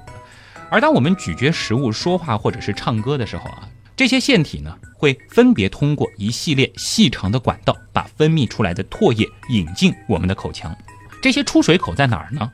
[0.69, 3.67] 而当我们咀嚼食物、说话或者是唱歌的时候啊，
[4.01, 10.75] 这些腺体呢会分别通过一系列细长的管道，把分泌出来的唾液引进我们的口腔。
[11.21, 12.51] 这些出水口在哪儿呢？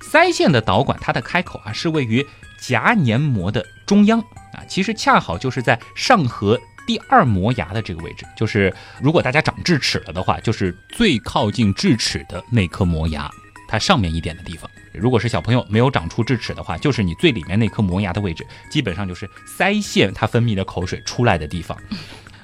[0.00, 2.26] 腮腺的导管，它的开口啊是位于
[2.58, 4.18] 颊黏膜的中央
[4.54, 13.30] 啊，其实恰好就是在上颌第二磨牙的这个位置，就是如果大家长智齿了的话，就是最靠近智齿的那颗磨牙，
[13.68, 14.70] 它上面一点的地方。
[14.92, 21.76] 如果是小朋友没有长出智齿的话，就是你最里面那颗磨牙的位置，基本上就是腮腺它分泌的口水出来的地方，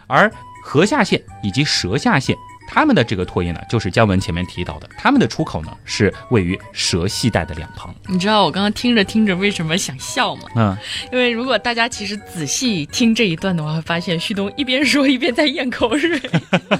[0.06, 0.30] 而
[0.64, 2.36] 颌下腺以及舌下腺。
[2.66, 7.94] 它们的这个唾液呢，就是姜文前面提到的，他们的出口呢是位于舌系带的两旁。
[8.08, 10.42] 你知道我刚刚听着听着为什么想笑吗？
[10.56, 10.76] 嗯，
[11.12, 16.20] 因为如果大家其实仔细听这一段的话，会发现旭东一边说一边在咽口水，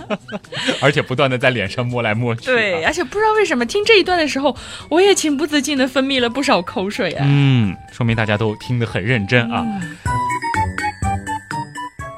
[0.81, 2.47] 而且不断的在脸上摸来摸去。
[2.47, 4.57] 对，而且不知道为什么听这一段的时候，
[4.89, 7.25] 我也情不自禁的分泌了不少口水啊。
[7.29, 9.65] 嗯，说明大家都听得很认真啊。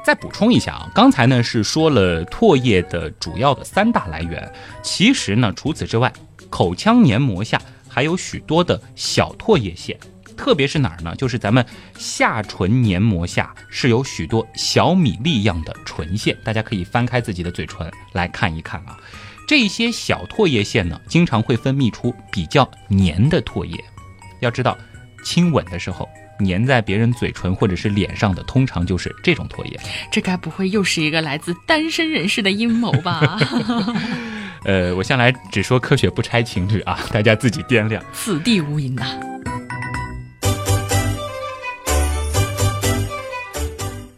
[0.05, 6.13] 再补充一下啊，刚才呢是说了唾液的主要的三大来源，其实呢除此之外，
[6.47, 9.99] 口腔黏膜下还有许多的小唾液腺，
[10.37, 11.15] 特别是哪儿呢？
[11.15, 11.65] 就是咱们
[11.97, 18.95] 下唇黏膜下是有许多小米粒样的唇腺，大家可以翻开自己的嘴唇来看一看啊，
[19.47, 23.83] 这些小唾液腺呢，经常会分泌出比较黏的唾液，
[24.39, 24.77] 要知道，
[25.23, 26.07] 亲吻的时候。
[26.39, 29.79] 粘在别人嘴唇或者是脸上的，通常就是这种唾液。
[30.11, 33.37] 这该不会又是一个来自单身人士的阴谋吧？
[34.65, 38.03] 呃，我向来只说科学不拆情侣啊， 大家自己掂量。
[38.13, 39.05] 此地无银呐。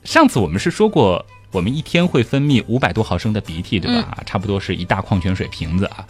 [0.06, 4.18] 上次我们是说过，我们一天会分泌五百多毫升的鼻涕，对吧？
[4.26, 6.06] 差不多是一大矿泉水瓶子啊。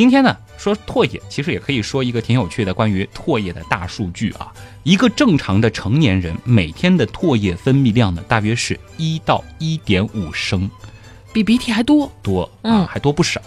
[0.00, 4.50] 今天呢，说唾液，其实也可以说一个挺有趣的关于唾液的大数据啊。
[4.82, 10.70] 一个正常的成年人每天的唾液分泌量呢，大约是一到一点五升，
[11.34, 13.42] 比鼻涕还多多啊，还多不少。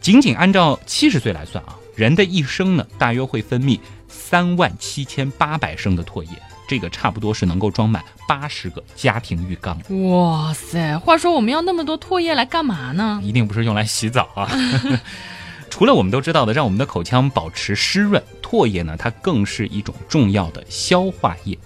[0.00, 6.30] 仅仅按照七十岁来算啊，人的一生呢，大约会分泌三万七千八百升的唾液，
[6.66, 9.80] 这个差不多是能够装满八十个家庭浴缸。
[10.08, 10.98] 哇塞！
[10.98, 13.20] 话说我们要那么多唾液来干嘛呢？
[13.22, 14.50] 一定不是用来洗澡啊。
[15.76, 21.58] 除了我们都知道的让我们的口腔保持湿润，唾液呢，它更是一种重要的消化液。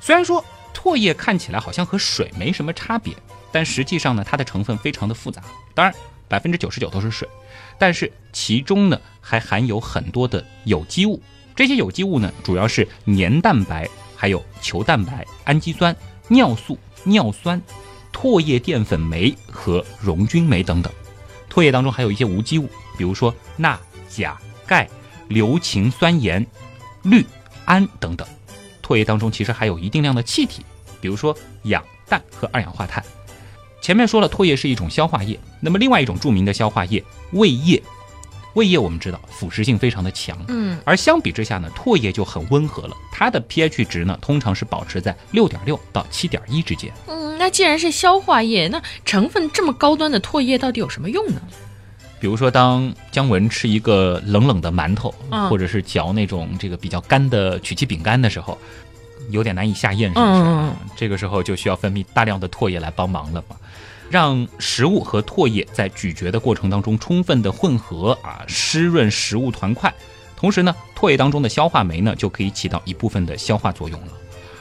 [0.00, 3.12] 虽然说唾液看起来好像和水没什么差别，
[3.50, 5.42] 但实际上呢，它的成分非常的复杂。
[5.74, 5.92] 当然，
[6.28, 7.28] 百分之九十九都是水，
[7.76, 11.20] 但是其中呢还含有很多的有机物。
[11.56, 15.96] 这些有机物呢，主要是黏蛋白、还有球蛋白、氨基酸、
[16.28, 17.60] 尿素、尿酸、
[18.12, 20.92] 唾液淀粉酶和溶菌酶等等。
[21.50, 22.68] 唾液当中还有一些无机物。
[22.96, 23.78] 比如说钠、
[24.08, 24.88] 钾、钙、
[25.28, 26.46] 硫氰酸盐、
[27.02, 27.24] 氯
[27.64, 28.26] 胺等等。
[28.82, 30.62] 唾液当中其实还有一定量的气体，
[31.00, 33.02] 比如说氧、氮和二氧化碳。
[33.80, 37.82] 前面说了，唾液是一种消化液，那么另外一种著名的消化液胃液，
[38.54, 46.92] 胃液我们知道腐蚀性非常的强，嗯，而相比之下呢，唾液就很温和了，它的 pH 值呢通常是保持在六点六到七点一之间。
[47.06, 51.40] 嗯，那既然是消化液，那成分这么高端的唾液到底有什么用呢？
[52.24, 58.56] 比如说，当姜文吃一个冷冷的馒头，嗯或者是嚼那种这个比较干的曲奇饼干的时候，
[59.28, 60.72] 有点难以下咽，是不是？
[60.96, 63.56] 这个时候就需要分泌大量的唾液来帮忙了嘛，
[64.08, 69.92] 让食物和唾液在咀嚼的过程当中充分的混合啊，湿润食物团块。
[70.34, 74.08] 同时呢，唾液当中的消化酶呢就可以起到一部分的消化作用了。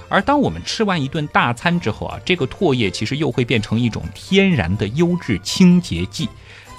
[0.10, 6.28] 而当我们吃完一顿大餐之后啊，这个唾液其实又会变成一种天然的优质清洁剂，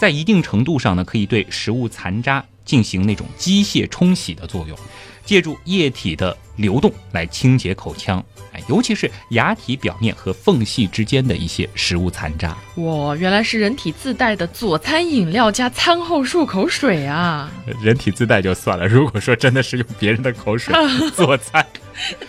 [0.05, 4.76] 在一定程度上呢，可以对食物残渣进行那种机械冲洗的作用，
[5.24, 12.55] 借助液体的流动来清洁口腔，哎，尤其是牙体表面和缝隙之间的一些食物残渣。
[12.76, 17.50] 哇，原来是人体自带的佐餐饮料加餐后漱口水啊！
[17.80, 20.74] 人体自带就算了，如果说真的是用别人的口水
[21.16, 21.66] 做餐，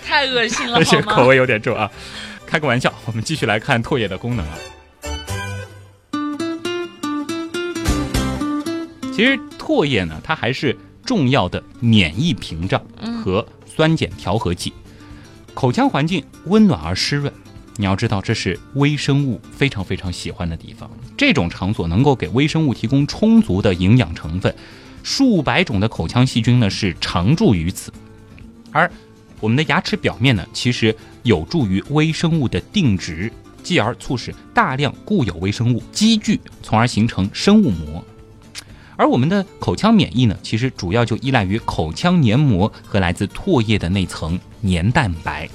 [0.08, 1.02] 太恶心了， 而且？
[1.02, 1.92] 口味有点重啊。
[2.48, 4.58] 开个玩笑，我们继续来看唾液的功能啊。
[9.16, 12.84] 其实唾液呢，它还是重要的免疫屏障
[13.24, 14.74] 和酸碱调和剂。
[15.54, 17.32] 口腔环境温暖而湿润，
[17.78, 20.92] 你要知道这是微生物非常非常喜欢的地方。
[21.16, 24.54] 这种场所能够给微生物提供充足的营养成分，
[25.02, 27.94] 数百种的口腔细菌呢是常驻于此。
[28.74, 28.92] 而
[29.40, 30.94] 我们的牙齿表面呢，其实
[31.24, 33.32] 有助于微生物的定植，
[33.64, 38.04] 继而促使大量固有微生物积聚，从而形成生物膜。
[38.98, 45.50] 而我们的口腔免疫呢，其实主要就依赖于口腔黏膜和来自唾液的那层黏蛋白。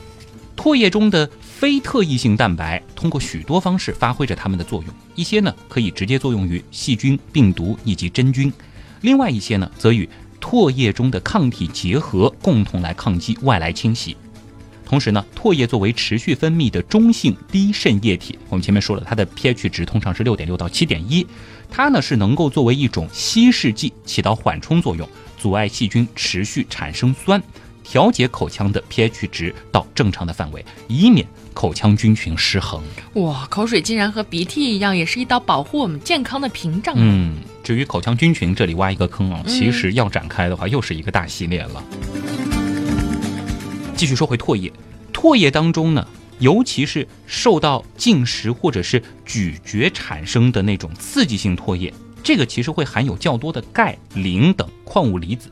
[0.57, 8.53] 唾液中的非特异性蛋白通过许多方式发挥着它们的作用，一些呢可以直接作用于细菌、病毒以及真菌，
[9.01, 10.07] 另外一些呢则与
[10.39, 14.15] 唾液中的抗体结合，共同来抗击外来侵袭。
[14.85, 21.25] 同时呢，唾液作为持续分泌的中性低渗液体，我们前面说了，它的 pH 值通常是六点六到七点一，
[21.71, 25.09] 它呢是能够作为一种稀释剂起到缓冲作用，
[25.39, 27.43] 阻碍细菌持续产生酸，
[27.83, 32.83] 调节口腔的 pH 值到正常的范围，以免口腔菌群失衡。
[33.15, 36.95] 哇，口水竟然和鼻涕一样，也是一道保护我们健康的屏障。
[36.99, 41.83] 嗯，至于口腔菌群，这里挖一个坑啊，嗯其实要展开的话，又是一个大系列了。
[43.97, 44.73] 继续说回唾液，
[45.13, 46.07] 唾液当中呢，
[46.41, 55.51] 尤其是受到进食或者是咀嚼产生的那种刺激性唾液，这个其实会含有较多的钙、磷等矿物离子，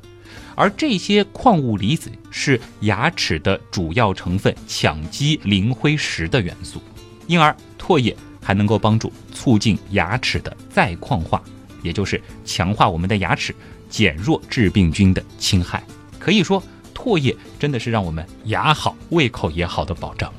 [0.55, 6.83] 而这些矿物离子是牙齿的主要成分羟基磷灰石的元素，
[7.27, 11.43] 因而唾液还能够帮助促进牙齿的再矿化，
[11.83, 13.55] 也就是强化我们的牙齿，
[13.91, 15.83] 减弱致病菌的侵害。
[16.19, 16.63] 可以说，
[16.95, 20.33] 唾液真的是让我们牙好、胃口也好的保障。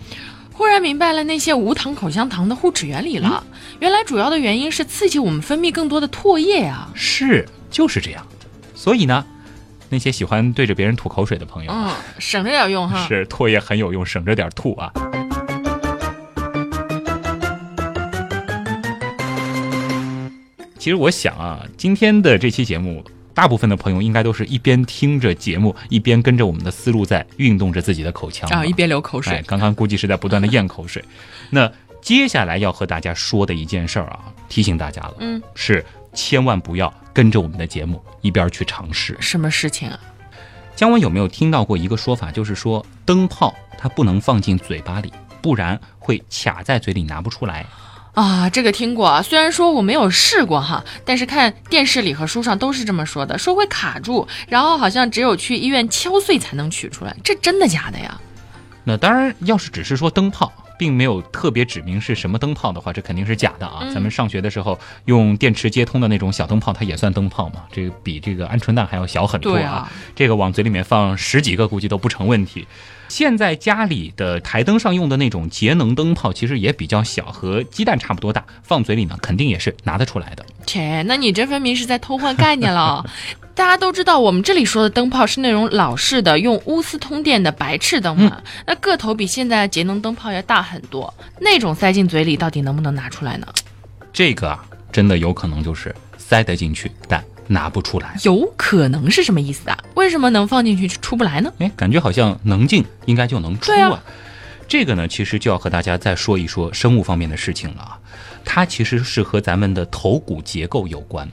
[0.60, 3.41] 忽然明白了那些无糖口香糖的护齿原理了，
[3.80, 6.91] 原来主要的原因是刺激我们分泌更多的唾液啊。
[6.93, 8.28] 是，就是这样。
[8.76, 9.26] 所以呢，
[9.88, 11.89] 那些喜欢对着别人吐口水的朋友，嗯，
[12.20, 13.07] 省着点用哈。
[13.07, 14.91] 是唾液很有用，省着点吐啊。
[20.78, 23.01] 其实我想啊，今天的这期节目，
[23.40, 29.44] 大部分的朋友应该都是一边听着节目，一边跟着我们的思路在运动着自己的口腔啊，嘛一边流口哎水，。
[29.48, 31.02] 刚刚估计是在不断的咽口水。
[31.50, 31.72] 那
[32.02, 39.16] 接下来要和大家说的一件事儿啊，提醒大家了，嗯，是千万不要跟着我们的节目一边去尝试。
[39.22, 39.98] 什么事情啊？
[40.76, 47.66] 姜文有没有听到过一个说法，就是说灯泡它不能放进嘴巴里，不然会卡在嘴里拿不出来。
[48.20, 58.20] 啊，这个听过啊，虽然说我没有试过哈，但是看电视里和书上都是这么说的，说会卡住，然后好像只有去医院敲碎才能取出来，这真的假的呀？
[58.84, 63.80] 那当然，要是只是说灯泡，并没有特别指明是什么灯泡的话，这肯定是假的啊。
[63.82, 67.65] 嗯咱们上学的时候用电池接通的那种小灯泡，它也算灯泡嘛？
[67.71, 72.65] 这个比这个鹌鹑蛋还要小很多对啊，这个往嘴里面放十几个，估计都不成问题。
[73.09, 80.45] 现在家里的台灯上用的那种节能灯泡，其实也比较小，和鸡蛋差不多大，放嘴里呢，肯定也是拿得出来的。
[80.65, 83.03] 切，那你这分明是在偷换概念了。
[83.60, 93.45] 大家都知道，我们这里说的灯泡是那种老式的用钨丝通电的白炽灯嘛，那个头比现在的节能灯泡要大很多，那种塞进嘴里到底能不能拿出来呢？
[94.14, 98.16] 这个啊，真的有可能就是塞得进去，但拿不出来。
[98.24, 99.78] 有可能是什么意思啊？
[99.95, 101.51] 为什么能放进去出不来呢？
[101.60, 104.01] 哎，感觉好像能进应该就能出啊。
[104.70, 107.99] 这个呢，其实就要和大家再说一说生物方面的事情了啊。
[108.45, 111.30] 它其实是和咱们的头骨结构有关。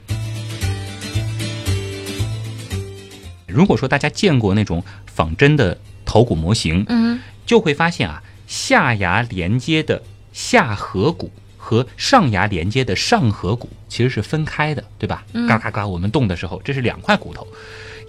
[3.47, 10.01] 如果说大家见过那种仿真的头骨模型，嗯，就会发现啊，下牙连接的
[10.33, 15.25] 下颌骨和上牙连接的上颌骨其实是分开的，对吧？
[15.33, 17.47] 嗯嘎嘎嘎，我们动的时候，这是两块骨头。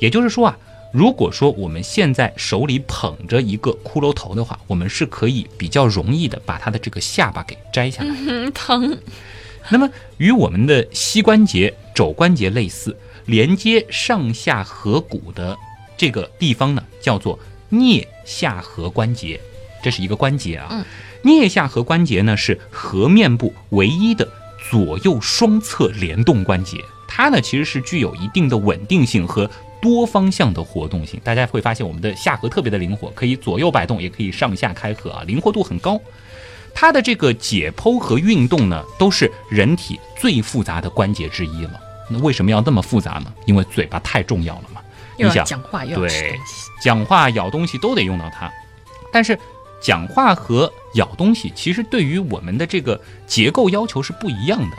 [0.00, 0.58] 也就是说啊，
[0.92, 8.14] 如果说我们现在手里捧着一个骷髅头的话，我们是可以比较容易的把它的这个下巴给摘下来。
[8.26, 8.96] 嗯，疼。
[9.70, 12.96] 那么与我们的膝关节、肘关节类似，
[13.28, 15.56] 连接上下颌骨的
[15.96, 17.38] 这个地方呢，叫做
[17.70, 19.40] 颞下颌关节，
[19.82, 20.66] 这是一个关节啊。
[20.72, 20.84] 嗯
[21.24, 24.26] 颞下颌关节呢是颌面部唯一的
[24.70, 29.50] 左右双侧联动关节，它呢其实是具有一定的稳定性和
[29.82, 31.20] 多方向的活动性。
[31.24, 36.00] 大家会发现我们的下颌特别的灵活，可以左右摆动，也可以上下开合啊，灵活度很高。
[36.72, 41.80] 它的这个解剖和运动呢，都是人体最复杂的关节之一了。
[42.08, 43.32] 那为什么要那么复杂呢？
[43.46, 44.80] 因为嘴巴太重要了嘛。
[45.16, 46.38] 要你想，讲话，要对。
[46.80, 48.50] 讲话、咬东西都得用到它。
[49.12, 49.38] 但是
[49.80, 54.76] 讲话和咬东西，其实对于我们的这个结构要求是不一样的。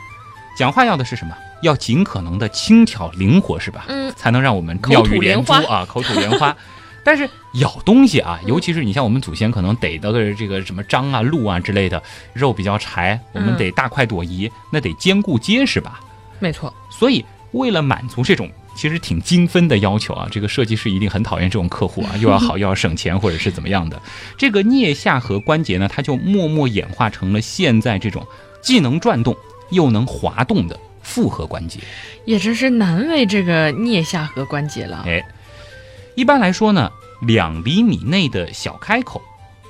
[0.58, 1.36] 讲话要的是什么？
[1.62, 3.86] 要尽可能的轻巧灵活，是吧？
[3.90, 6.56] 嗯，才能让我们妙语连珠啊，口吐莲花。
[7.04, 12.02] 但是咬东西啊，尤其是你像我们祖先可能逮到的这个什么獐啊、鹿啊之类的，
[12.34, 16.00] 肉比较柴，我们嗯得大快朵颐，那得坚固结实吧。
[16.40, 16.74] 没错。
[17.00, 24.02] 所以为了满足这种其实挺精分的要求啊，这个设计师一定很讨厌这种客户啊， 又要好又要省钱或者是怎么样的。
[24.38, 28.28] 这个颞下颌关节呢，它就默默演化成了现在这种
[28.62, 29.34] 既能转动
[29.72, 31.80] 又能滑动的复合关节。
[32.26, 35.04] 也真是难为这个颞下颌关节了。
[35.08, 35.26] 哎，
[36.16, 36.91] 一般来说呢，
[37.22, 39.22] 两厘米内的小开口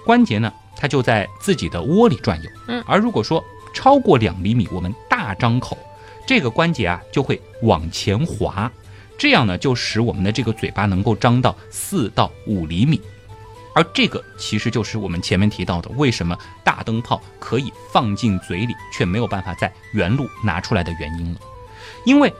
[0.03, 2.49] 关节呢，它就在自己的窝里转悠。
[2.67, 5.77] 嗯而如果说超过两厘米，我们大张口，
[6.30, 8.71] 这个关节啊就会往前滑，
[9.17, 13.01] 这样呢就使我们的这个嘴巴能够张到四到五厘米。
[13.73, 21.39] 而这个其实就是我们前面提到的，为什么大灯泡可以放进嘴里，却没有办法在原路拿出来的原因了。
[22.05, 22.32] 因为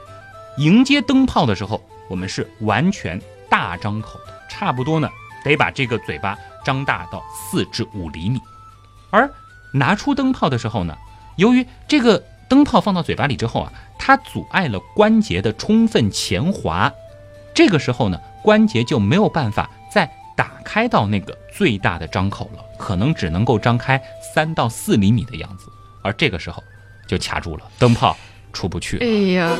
[0.58, 5.10] 迎接灯泡的时候，我们是完全大张口的，差不多呢
[5.42, 8.38] 得把这个嘴巴张大到四至五厘米。
[9.10, 9.28] 而
[9.72, 10.96] 拿出灯泡的时候呢，
[11.34, 16.92] 由于这个灯泡放到嘴巴里之后啊，它阻碍了关节的充分前滑，
[17.54, 24.02] 这个时候呢，关节就没有办法再打开到那个最大的张口了，可能只能够张开
[24.34, 25.68] 三到四厘米的样子，
[26.02, 26.60] 而这个时候
[27.06, 28.16] 就卡住了，灯泡
[28.52, 28.98] 出不去。
[28.98, 29.56] 哎呀，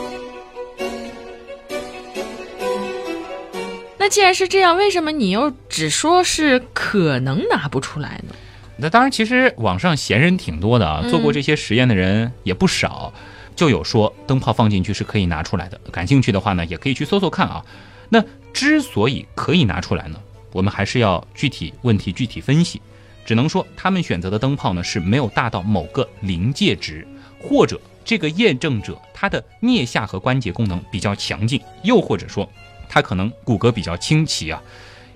[3.99, 8.35] 那既然是这样，为什么你又只说是可能拿不出来呢？
[8.81, 13.13] 那当然，其实网上闲人挺多的啊，嗯做过这些实验的人也不少，
[13.55, 15.79] 就有说灯泡放进去是可以拿出来的。
[15.93, 17.65] 感兴趣的话呢，也可以去搜搜看啊。
[18.09, 20.19] 那之所以可以拿出来呢，
[20.53, 22.81] 我们还是要具体问题具体分析。
[23.25, 27.07] 只能说他们选择的灯泡呢是没有大到某个临界值，
[27.41, 32.51] 或者这个验证者他的颞下颌关节功能比较强劲，又或者说
[32.89, 34.61] 他可能骨骼比较清奇啊。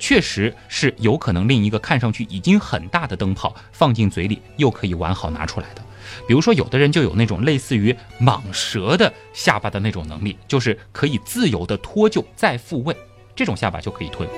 [0.07, 5.82] 确实是有可能令一个看上去已经很大的灯泡放进嘴里，又可以完好拿出来的。
[6.28, 12.94] 比如说，有的人就有那种类似于蟒蛇的下巴的那种能力，就是可以自由的脱臼再复位，
[13.34, 14.28] 这种下巴就可以吞。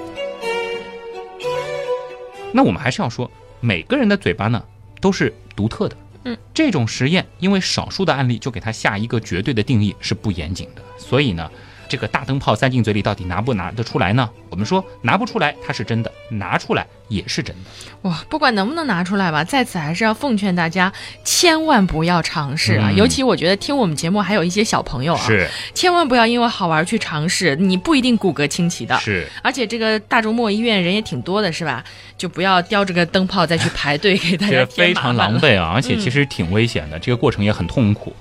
[2.52, 4.62] 那我们还是要说，每个人的嘴巴呢
[5.00, 5.96] 都是独特的。
[6.26, 11.50] 嗯，这种实验因为少数的案例就给它下一个绝对的定义是不严谨的，所以呢。
[11.88, 14.28] 这个大灯泡塞进嘴里到底拿不拿得出来呢？
[14.50, 17.70] 我们说拿不出来，它是真的；拿出来也是真的。
[18.02, 20.92] 哇，不管能不能拿出来吧，在此还是要奉劝大家，
[21.24, 22.88] 千万不要尝试啊！
[22.90, 28.96] 嗯尤其我觉得听我们节目还有一些小朋友啊，是千万不要因为好玩去尝试，你不一定骨骼清奇的。
[28.98, 31.84] 是，而且这个大周末医院人也挺多的，是吧？
[32.16, 35.14] 就不要叼着个灯泡再去排队给大家非常。
[35.14, 38.14] 狼狈啊，而且其实挺危险的，这个过程也很痛苦。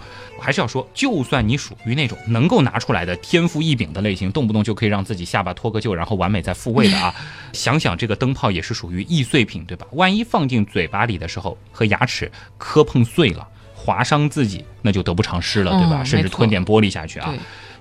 [0.45, 7.11] 我还是要说，就算你属于那种能够拿出来的天赋异禀的类型，动不动就可以让自己下巴脱个臼，然后完美再复位的啊，
[7.51, 9.87] 想想这个灯泡也是属于易碎品，对吧？
[9.93, 13.47] 万一放进嘴巴里的时候和牙齿磕碰碎了，
[13.85, 16.01] 划伤自己，那就得不偿失了，对吧？
[16.01, 17.31] 嗯甚至吞点玻璃下去啊。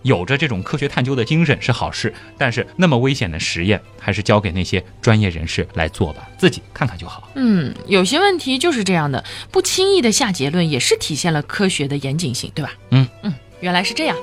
[0.02, 7.30] 有着这种科学探究的精神是好事，但是那么危险的实验，还是交给那些专业人士来做吧，自己看看就好。
[7.36, 12.72] 嗯，有些问题就是这样的，不轻易的下结论，也是体现了科学的严谨性，对吧？
[12.90, 14.16] 嗯嗯，原来是这样。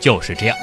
[0.00, 0.56] 就是这样。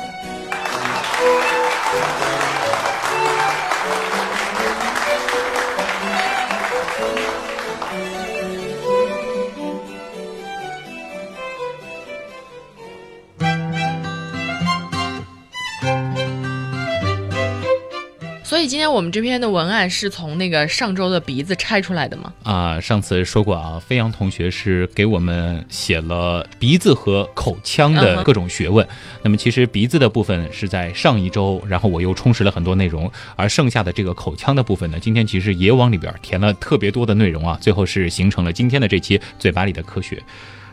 [18.65, 22.33] 以今天我们这篇的文案是从那个上周的鼻子拆出来的吗？
[22.41, 28.85] 啊，上次说过啊，飞扬同学是给我们写了鼻子和口腔的各种学问。
[29.21, 40.19] 那么其实鼻子的部分是在上一周，然后我又充实了很多内容，而剩下的这个口腔的部分呢，今天其实也往里边填了特别多的内容啊，最后是形成了今天的这期嘴巴里的科学。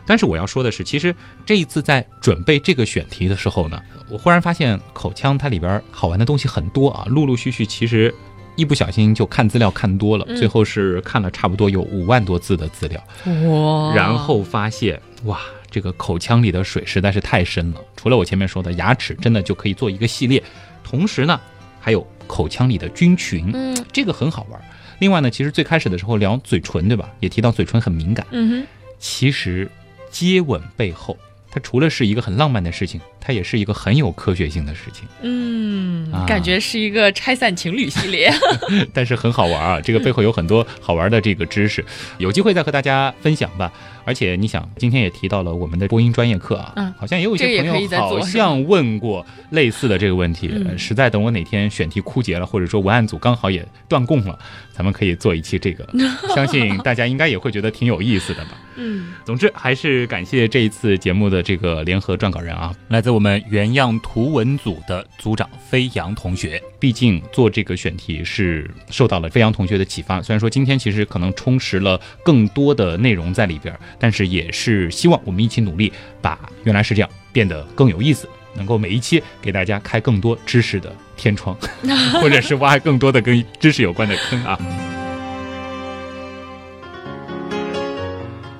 [0.05, 8.13] 但是我要说的是，其实这一次在准备这个选题的时候呢，我忽然发现口腔它里边好玩的东西很多啊，陆陆续续其实
[8.55, 13.01] 一不小心就看资料看多了，最后是看了差不多有五万多字的资料，
[13.49, 13.95] 哇！
[13.95, 15.39] 然后发现哇，
[15.71, 17.81] 这个口腔里的水实在是太深了。
[17.95, 20.43] 除了我前面说的牙齿，真的就可以做一个系列，
[20.83, 21.39] 同时呢，
[21.79, 24.61] 还有口腔里的菌群，嗯，这个很好玩。
[24.99, 27.09] 另外呢，其实最开始的时候聊嘴唇，对吧？
[27.21, 28.67] 也提到嘴唇很敏感，嗯哼，
[28.99, 29.69] 其实。
[30.13, 31.17] 接吻背后，
[31.51, 35.07] 它除了是一个很浪漫的事情，它也是一个很有科学性的事情。
[35.23, 38.31] 嗯，感觉是一个拆散情侣系列，
[38.93, 39.81] 但是很好玩啊！
[39.81, 41.83] 这个背后有很多好玩的这个知识，
[42.19, 43.73] 有机会再和大家分享吧。
[44.05, 50.51] 而且你想，今天也提到了我们的播音专业课啊，嗯，好像也有一些朋友好像问过类似的这个问题。
[50.77, 54.37] 实在等我哪天选题枯竭了，或者说文案组刚好也断供了，
[54.71, 55.87] 咱们可以做一期这个，
[56.35, 58.51] 相信大家应该也会觉得挺有意思的吧。
[58.75, 66.61] 嗯，总之还是感谢这一次节目的这个联合撰稿人啊，来自我们原样图文组的组长飞扬同学。
[66.79, 73.73] 毕竟做这个选题是受到了飞扬同学的启发，虽然说今天其实可能充实了更多的内容在里边。
[73.99, 75.91] 但是也是希望我们一起努力，
[76.21, 81.55] 把原来是这样变得更有意思，能够每一期给大家开更多知识的天窗，
[82.21, 84.59] 或者是挖更多的跟知识有关的坑啊。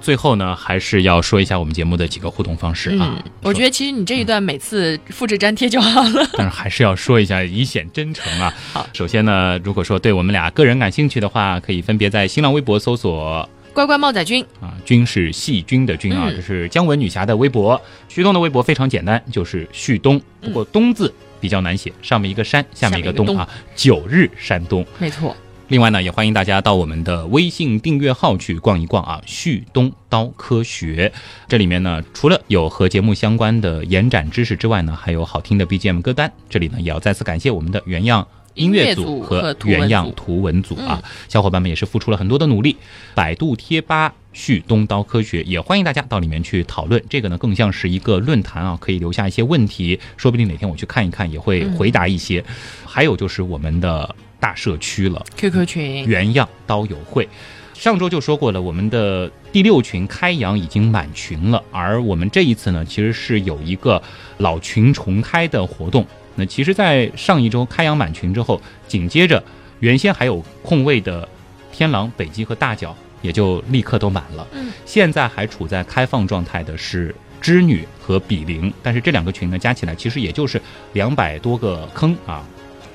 [0.01, 3.23] 最后呢，还是要说一下我们节目的几个互动方式啊。
[3.41, 8.53] 我觉得其实你这一段每次复制粘贴就好了， 但是还是要说一下，以显真诚啊。
[8.73, 13.47] 好，首先呢，如果说对我们俩个人感兴趣的话，可以分别在新浪微博搜索。
[13.73, 17.81] 乖乖猫仔君啊，君是细菌的君啊，这是姜文女侠的微博。
[18.07, 21.11] 旭东的微博非常简单，就是旭东，不过东字
[21.41, 25.35] 比较难写，上面一个山，下面一个东啊，九日山东，没错。
[25.69, 31.11] 另外呢，也欢迎大家到我们的微信订阅号去逛一逛啊，旭东刀科学。
[31.47, 36.31] 这里面呢，除了有和节目相关的延展知识之外呢，还有好听的 BGM 歌单。
[36.47, 38.27] 这里呢，也要再次感谢我们的原样。
[38.55, 42.75] 音乐组和原样图文组啊，小伙伴们也是付出了很多的努力。
[43.15, 52.43] 百度贴吧旭东刀科学也欢迎大家到里面去讨论，这个呢更像是一个论坛啊，可以留下一些问题，说不定哪天我去看一看也会回答一些。
[52.85, 57.27] 还有就是我们的大社区了，QQ 群原样刀友会，
[57.73, 64.01] 上周就说过了，我们的第六群开阳已经满群了，而我们这一次呢，其实是有一个
[64.37, 66.05] 老群重开的活动。
[66.35, 69.43] 那其实，在上一周开阳满群之后，紧接着
[69.79, 71.27] 原先还有空位的
[71.71, 74.47] 天狼、北极和大角也就立刻都满了。
[74.53, 80.61] 嗯，现在还处在开放状态的是织女和比邻，但是这两个群呢加起来其实也就是
[80.93, 82.43] 两百多个坑啊。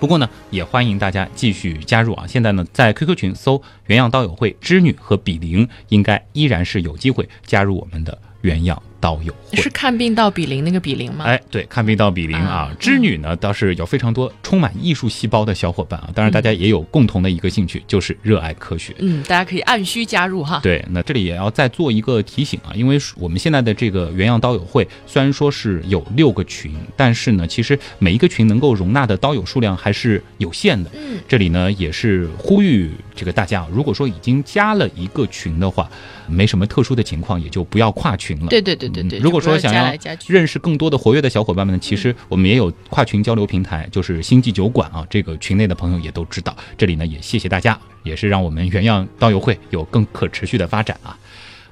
[0.01, 2.25] 不过呢，也欢迎大家继续加入啊。
[2.27, 8.81] 现在呢，在 QQ 群搜“原样刀友会”织女和比邻，应该依然是有机会加入我们的原样。
[9.01, 11.25] 刀友是看病到比邻那个比邻吗？
[11.25, 12.75] 哎，对，看病到比邻啊。
[12.79, 16.11] 织女呢倒是有非常多充满艺术细胞的小伙伴啊。
[16.15, 18.95] 当然，大家也有共同的一个兴趣，就是热爱科学。
[18.99, 20.59] 嗯，大家可以按需加入哈。
[20.63, 30.91] 对，那这里也要再做一个提醒啊，因为我们现在的这个原样刀友会虽然说是有六个群，但是呢，其实每一个群能够容纳的刀友数量还是有限的。
[30.95, 35.89] 嗯，这里呢也是呼吁这个大家，如果说已经加了一个群的话，
[36.27, 38.49] 没什么特殊的情况，也就不要跨群了。
[38.49, 38.88] 对对对。
[38.89, 39.93] 对对，如果说想要
[40.27, 45.07] 认识更多的活跃的小伙伴们呢，其实我们也有跨群交流平台，就是星际酒馆啊。
[45.09, 46.57] 这个群内的朋友也都知道。
[46.77, 51.19] 这里呢，也谢谢大家，也是让我们原样刀友会有更可持续的发展啊。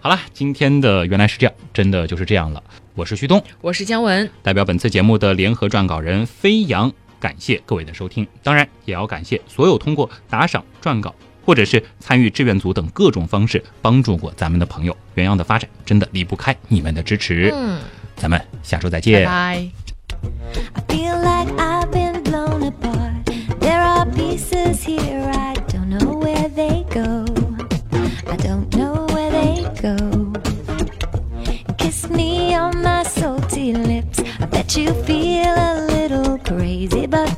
[0.00, 2.62] 好了，今天的原来是这样，真的就是这样了。
[2.94, 11.14] 我是旭东，我是姜文，代表本次节目的联合撰稿人飞扬，感谢各位的收听，当然也要感谢所有通过打赏撰稿。
[11.46, 17.52] 或者是参与志愿组等各种方式帮助过咱们的朋友，原样的发展真的离不开你们的支持。
[17.54, 17.78] 嗯，
[18.16, 19.24] 咱们下周再见。
[19.24, 19.70] 拜拜。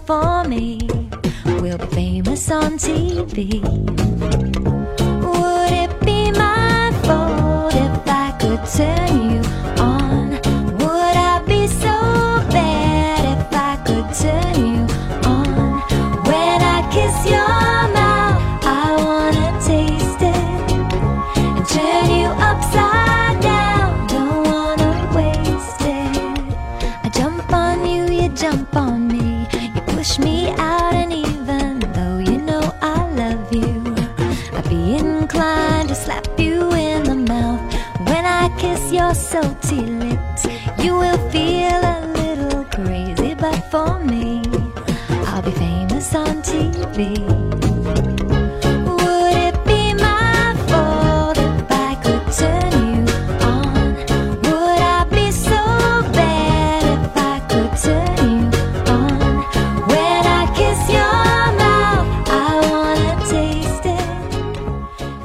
[0.09, 1.08] we'll
[1.77, 3.61] famous on TV.
[5.23, 9.28] Would it be my fault if I could turn you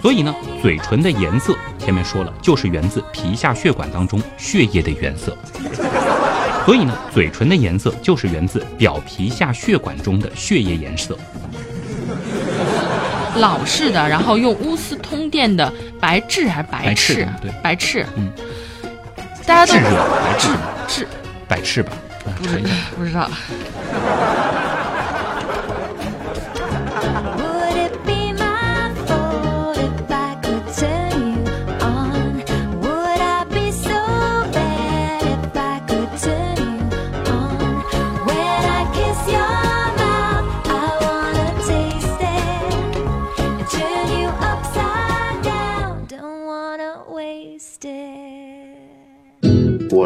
[0.02, 5.36] 所以呢，嘴唇的颜色，前面说了，就是源自皮下血管当中血液的原色。
[6.66, 11.18] 所以呢，嘴唇的颜色就是源自表皮下血管中的血液颜色。
[13.36, 17.28] 老式的，然后用钨丝通电的白炽还是白白炽炽？
[17.42, 18.06] 对白炽。
[18.16, 18.32] 嗯，
[19.46, 19.90] 大家都炙热
[20.24, 20.50] 白炽
[20.88, 21.06] 炽
[21.48, 21.92] 白炽吧，
[22.26, 22.72] 啊不知尝一下。
[22.98, 23.30] 不知道。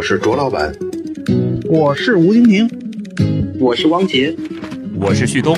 [0.09, 0.73] 是卓老板，
[1.65, 2.65] 我是吴京平，
[3.59, 4.33] 我是汪杰，
[4.97, 5.53] 我是旭东，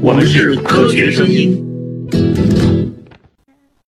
[0.00, 1.64] 我们是科学声音。